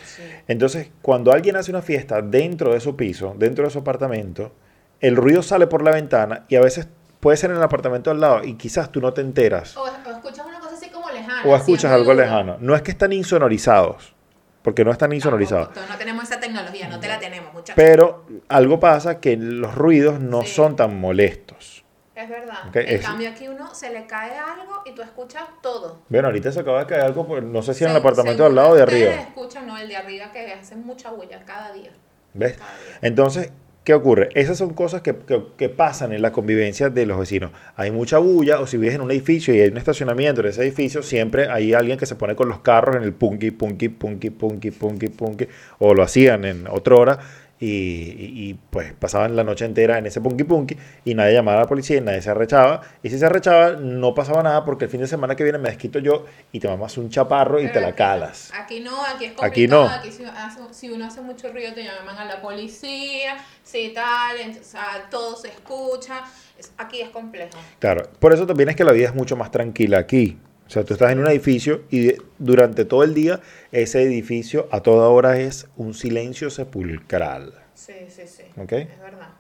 [0.05, 0.23] Sí.
[0.47, 4.53] Entonces, cuando alguien hace una fiesta dentro de su piso, dentro de su apartamento,
[5.01, 6.89] el ruido sale por la ventana y a veces
[7.25, 9.87] puede ser en el apartamento al lado y quizás tú no te enteras O, o
[9.89, 11.43] escuchas una cosa así como lejana.
[11.45, 12.23] o escuchas algo duro.
[12.25, 12.57] lejano.
[12.61, 14.15] No es que están insonorizados,
[14.63, 15.69] porque no están insonorizados.
[15.73, 17.75] Tampoco, No tenemos esa tecnología, no te la tenemos, muchachos.
[17.77, 20.49] Pero algo pasa que los ruidos no Sí.
[20.49, 21.85] son tan molestos.
[22.15, 22.59] Es verdad.
[22.75, 26.03] En es- cambio aquí uno se le cae algo y tú escuchas todo.
[26.09, 28.55] Bueno, ahorita se acaba de caer algo, por- no sé si en el apartamento al
[28.55, 29.11] lado o de arriba.
[29.15, 31.91] escuchan, no, el de arriba que hace mucha bulla cada día.
[32.35, 32.57] ¿Ves?
[32.59, 32.99] Cada día.
[33.03, 33.51] Entonces,
[33.85, 34.29] ¿qué ocurre?
[34.35, 37.53] Esas son cosas que, que- que pasan en la convivencia de los vecinos.
[37.77, 40.63] Hay mucha bulla, o si vives en un edificio y hay un estacionamiento en ese
[40.63, 44.31] edificio, siempre hay alguien que se pone con los carros en el punky, punky, punky,
[44.31, 45.47] punky, punky, punky,
[45.79, 47.19] o lo hacían en otra hora.
[47.65, 51.59] Y, y- y, pues pasaban la noche entera en ese punky punky y nadie llamaba
[51.59, 52.83] a la policía y nadie se arrechaba.
[53.03, 55.71] Y si se arrechaba, no pasaba nada porque el fin de semana que viene me
[55.71, 58.51] desquito yo y te mamas un chaparro y Pero te la calas.
[58.55, 59.45] Aquí no, aquí es complicado.
[59.45, 59.83] Aquí no.
[59.89, 64.37] Aquí si, hace- si uno hace mucho ruido te llaman a la policía, si tal,
[64.41, 64.79] entonces,
[65.11, 66.23] todo se escucha.
[66.59, 67.57] Es- aquí es complejo.
[67.79, 70.37] Claro, por eso también es que la vida es mucho más tranquila aquí.
[70.67, 73.41] O sea, tú estás en un edificio y durante todo el día
[73.71, 77.55] ese edificio a toda hora es un silencio sepulcral.
[77.75, 78.45] Sí, sí, sí.
[78.57, 78.73] ¿Ok?
[78.73, 79.31] Es verdad.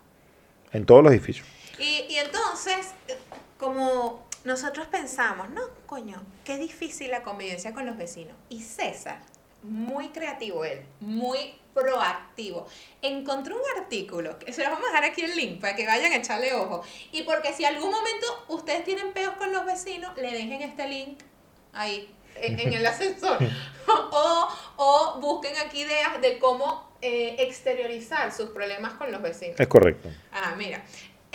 [0.72, 1.47] En todos los edificios.
[1.79, 2.89] Y, y entonces,
[3.59, 8.35] como nosotros pensamos, no, coño, qué difícil la convivencia con los vecinos.
[8.51, 9.20] Y César,
[9.65, 12.67] muy creativo él, muy proactivo,
[13.03, 16.12] encontró un artículo, que se los vamos a dejar aquí el link para que vayan
[16.12, 16.83] a echarle ojo.
[17.11, 21.19] Y porque si algún momento ustedes tienen peos con los vecinos, le dejen este link
[21.73, 22.11] ahí.
[22.37, 23.39] En, en el ascensor
[23.87, 29.61] o, o busquen aquí ideas de cómo eh, exteriorizar sus problemas con los vecinos.
[29.61, 30.09] Es correcto.
[30.33, 30.83] Ah, mira.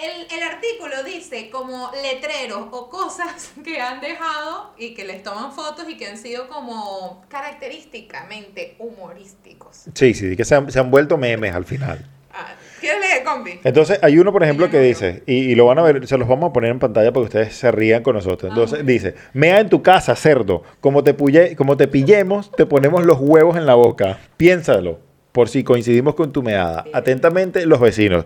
[0.04, 5.52] El, el artículo dice como letreros o cosas que han dejado y que les toman
[5.52, 9.86] fotos y que han sido como característicamente humorísticos.
[9.94, 12.06] Sí, sí, que se han, se han vuelto memes al final.
[12.32, 13.60] Ah, ¿Quieres leer, compi?
[13.64, 16.28] Entonces, hay uno, por ejemplo, que dice, y, y lo van a ver, se los
[16.28, 18.50] vamos a poner en pantalla para que ustedes se rían con nosotros.
[18.52, 18.86] Entonces, Ah.
[18.86, 20.64] dice, mea en tu casa, cerdo.
[20.80, 24.20] Como te, puye- como te pillemos, te ponemos los huevos en la boca.
[24.38, 25.00] Piénsalo,
[25.34, 26.86] por si coincidimos con tu meada.
[26.94, 28.26] Atentamente, los vecinos.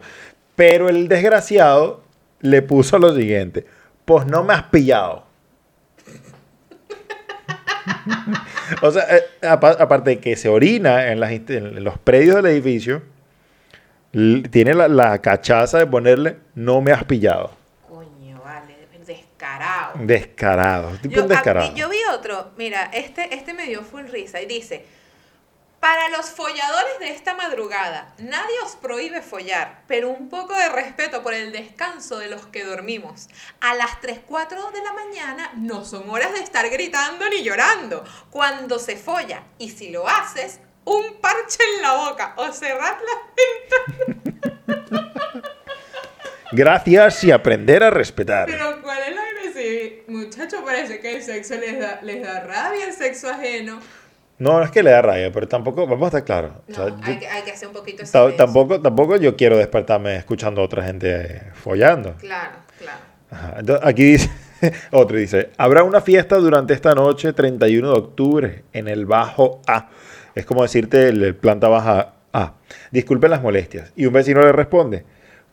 [0.56, 2.04] Pero el desgraciado
[2.42, 3.66] le puso lo siguiente,
[4.06, 5.26] pues no me has pillado.
[8.82, 12.46] o sea, eh, apa- aparte de que se orina en, las en los predios del
[12.48, 13.02] edificio,
[14.52, 17.52] tiene la, la cachaza de ponerle no me has pillado.
[17.90, 18.76] Coño, vale,
[19.06, 19.94] descarado.
[20.00, 20.90] Descarado.
[21.02, 21.72] Tipo Yo, un descarado.
[21.72, 24.86] a- yo vi otro, mira, este, este me dio full risa y dice,
[25.84, 31.22] para los folladores de esta madrugada, nadie os prohíbe follar, pero un poco de respeto
[31.22, 33.28] por el descanso de los que dormimos.
[33.60, 38.06] A las 3, 4 de la mañana no son horas de estar gritando ni llorando.
[38.30, 43.34] Cuando se folla, y si lo haces, un parche en la boca o cerrad la
[46.54, 48.46] Gracias y aprender a respetar.
[48.46, 50.08] Pero ¿cuál es la agresividad?
[50.08, 53.82] Muchacho, parece que el sexo les da, les da rabia, el sexo ajeno.
[54.44, 56.52] No, no es que le da rabia, pero tampoco, vamos a estar claros.
[56.52, 58.04] O No, sea, hay, que, hay que hacer un poquito
[58.38, 62.16] tampoco, tampoco yo quiero despertarme escuchando a otra gente follando.
[62.18, 63.00] Claro, claro.
[63.32, 64.30] Ajá, entonces, aquí dice,
[64.92, 69.90] otro dice, habrá una fiesta durante esta noche, 31 de octubre, en el bajo A.
[70.36, 72.54] Es como decirte el, el planta baja A.
[72.92, 73.94] Disculpen las molestias.
[73.96, 75.06] Y un vecino le responde,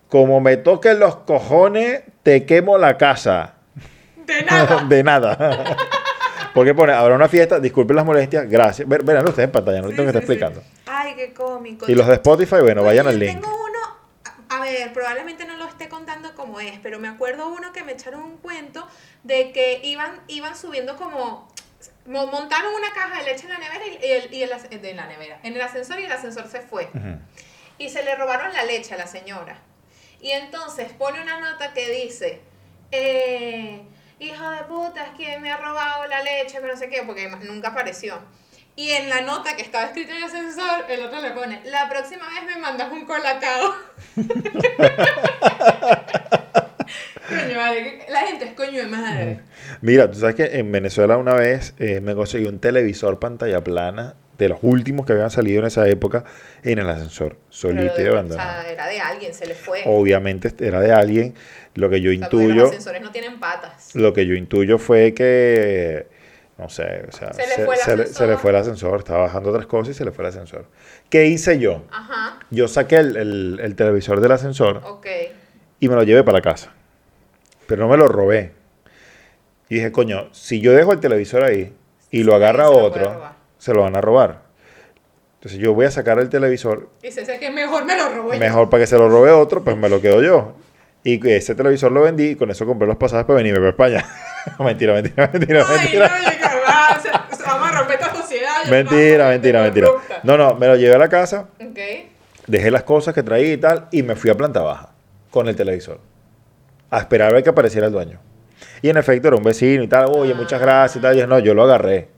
[0.09, 3.55] como me toquen los cojones, te quemo la casa.
[4.27, 4.85] De nada.
[4.89, 5.77] de nada.
[6.55, 8.87] Porque pone, habrá una fiesta, disculpen las molestias, gracias.
[8.89, 10.33] Ver, verán ustedes en pantalla, no Sí, tengo que estar sí.
[10.33, 10.63] explicando.
[10.87, 11.87] Ay, qué cómico.
[11.91, 13.41] Y los de Spotify, bueno, Oye, vayan al link.
[13.41, 13.79] Tengo uno,
[14.49, 17.93] a- ver, probablemente no lo esté contando como es, pero me acuerdo uno que me
[17.93, 18.87] echaron un cuento
[19.23, 21.49] de que iban, iban subiendo como
[22.07, 24.95] mo- montaron una caja de leche en la nevera y, el, y el as- de
[24.95, 26.89] la nevera, en el ascensor y el ascensor se fue.
[27.79, 29.57] Y se le robaron la leche a la señora.
[30.21, 32.41] Y entonces pone una nota que dice,
[32.91, 33.83] eh,
[34.21, 37.29] hijo de puta, es que me ha robado la leche, pero no sé qué, porque
[37.47, 38.21] nunca apareció.
[38.77, 41.89] Y en la nota que estaba escrita en el ascensor, el otro le pone, la
[41.89, 43.75] próxima vez me mandas un colacao.
[47.29, 49.41] coño, vale, la gente es coño de madre.
[49.81, 54.15] Mira, tú sabes que en Venezuela una vez eh, me conseguí un televisor pantalla plana
[54.45, 56.25] de los últimos que habían salido en esa época
[56.63, 58.63] en el ascensor, solito y Pero, o abandonado.
[58.63, 59.83] sea, era de alguien, se le fue.
[59.87, 61.35] Obviamente era de alguien.
[61.75, 63.95] Lo que yo O sea, porque intuyo, los ascensores no tienen patas.
[63.95, 66.07] lo que yo intuyo fue que,
[66.59, 68.39] no sé, o sea, Se le fue el se le- se le ascensor.
[68.39, 70.67] fue el ascensor, estaba bajando otras cosas y se le fue el ascensor.
[71.09, 71.85] ¿Qué hice yo?
[71.91, 74.83] Ajá, Yo saqué el, el- el televisor del ascensor
[75.79, 76.73] y me lo llevé para casa.
[77.67, 78.53] Pero no me lo robé.
[79.69, 81.73] Y dije, coño, si yo dejo el televisor ahí
[82.11, 83.40] y lo agarra lo otro.
[83.61, 84.41] Se lo van a robar.
[85.35, 88.33] Entonces yo voy a sacar el televisor, Y se sé que mejor me lo robó
[88.35, 88.39] yo.
[88.41, 90.55] mejor para que se lo robe otro, pues me lo quedo yo.
[91.05, 94.07] Y ese televisor lo vendí y con eso compré los pasajes para venirme para España.
[94.59, 96.09] mentira, mentira, mentira, Ay, mentira.
[96.09, 98.51] no, o sea, vamos a romper esta sociedad.
[98.69, 99.89] Mentira, no, mentira, me mentira.
[100.25, 101.79] No, no, me lo llevé a la casa, Ok.
[102.47, 104.91] dejé las cosas que traía y tal, y me fui a planta baja
[105.31, 106.01] con el televisor.
[106.91, 108.19] A esperar a ver que apareciera el dueño.
[108.83, 111.17] Y en efecto era un vecino y tal, oye, muchas gracias y tal.
[111.17, 112.09] Y yo, no, yo lo agarré.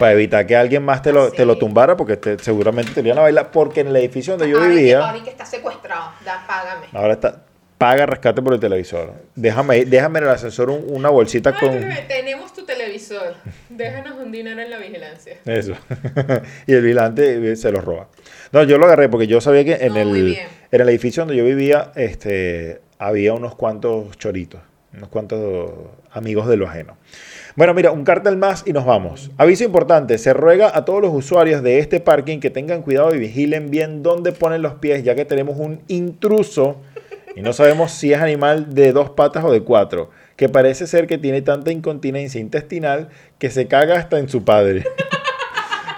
[0.00, 3.18] Para evitar que alguien más te lo, te lo tumbara, porque te- seguramente te iban
[3.18, 3.50] a bailar.
[3.52, 6.86] Porque en el edificio donde yo vivía, Ahora que está secuestrado, da, págame.
[6.92, 7.42] ahora está,
[7.78, 9.12] paga rescate por el televisor.
[9.34, 11.78] Déjame, déjame en el ascensor un- una bolsita Ay, con.
[12.08, 13.34] tenemos tu televisor.
[13.68, 15.36] Déjanos un dinero en la vigilancia.
[15.44, 15.74] Eso.
[16.66, 18.08] y el vigilante se los roba.
[18.52, 20.36] No, yo lo agarré porque yo sabía que en, No, el,
[20.72, 24.60] en el edificio donde yo vivía este, había unos cuantos choritos,
[24.96, 25.70] unos cuantos
[26.12, 26.96] amigos de lo ajeno.
[27.60, 29.30] Bueno, mira, un cartel más y nos vamos.
[29.36, 33.18] Aviso importante, se ruega a todos los usuarios de este parking que tengan cuidado y
[33.18, 36.78] vigilen bien dónde ponen los pies, ya que tenemos un intruso
[37.36, 41.06] y no sabemos si es animal de dos patas o de cuatro, que parece ser
[41.06, 44.84] que tiene tanta incontinencia intestinal que se caga hasta en su padre.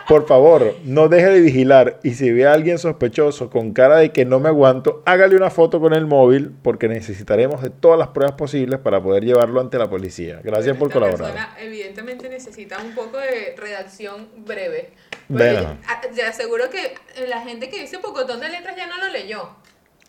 [0.09, 4.13] Por favor, no deje de vigilar y si ve a alguien sospechoso con cara de
[4.13, 8.09] que no me aguanto, hágale una foto con el móvil porque necesitaremos de todas las
[8.09, 10.41] pruebas posibles para poder llevarlo ante la policía.
[10.43, 11.33] Gracias por colaborar.
[11.33, 14.91] persona evidentemente necesita un poco de redacción breve.
[15.29, 15.79] Bueno.
[15.89, 16.95] Ah, Te aseguro que
[17.29, 19.51] la gente que dice pocotón de letras ya no lo leyó.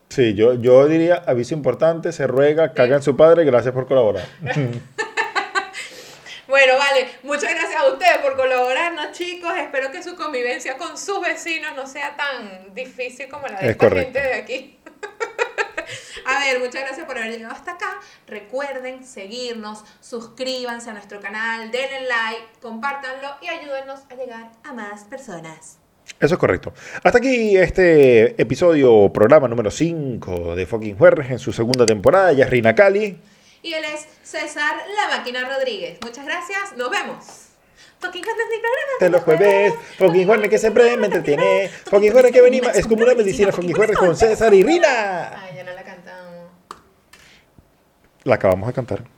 [0.09, 4.25] Sí, yo, yo diría aviso importante, se ruega, caga en su padre, gracias por colaborar.
[6.53, 9.51] Bueno, vale, muchas gracias a ustedes por colaborarnos, chicos.
[9.57, 13.71] Espero que su convivencia con sus vecinos no sea tan difícil como la de Es
[13.71, 14.13] esta correcto.
[14.13, 14.79] gente de aquí.
[16.27, 17.99] A ver, muchas gracias por haber llegado hasta acá.
[18.27, 25.05] Recuerden seguirnos, suscríbanse a nuestro canal, denle like, compártanlo y ayúdennos a llegar a más
[25.05, 25.79] personas.
[26.19, 26.71] Eso es correcto.
[27.03, 32.31] Hasta aquí este episodio, programa número 5 de Fucking Jueves en su segunda temporada.
[32.31, 33.17] Ella es Rina Cali.
[33.63, 35.97] Y él es César La Máquina Rodríguez.
[36.01, 37.25] Muchas gracias, nos vemos.
[37.99, 38.91] Fucking Jueves mi programa.
[38.99, 41.69] De los jueves, Fucking que siempre me entretiene.
[41.69, 43.53] Fucking que venimos, es como una medicina.
[43.53, 45.39] Fucking con César y Rina.
[45.41, 46.51] Ay, ya no la cantamos.
[48.25, 49.12] La acabamos de cantar.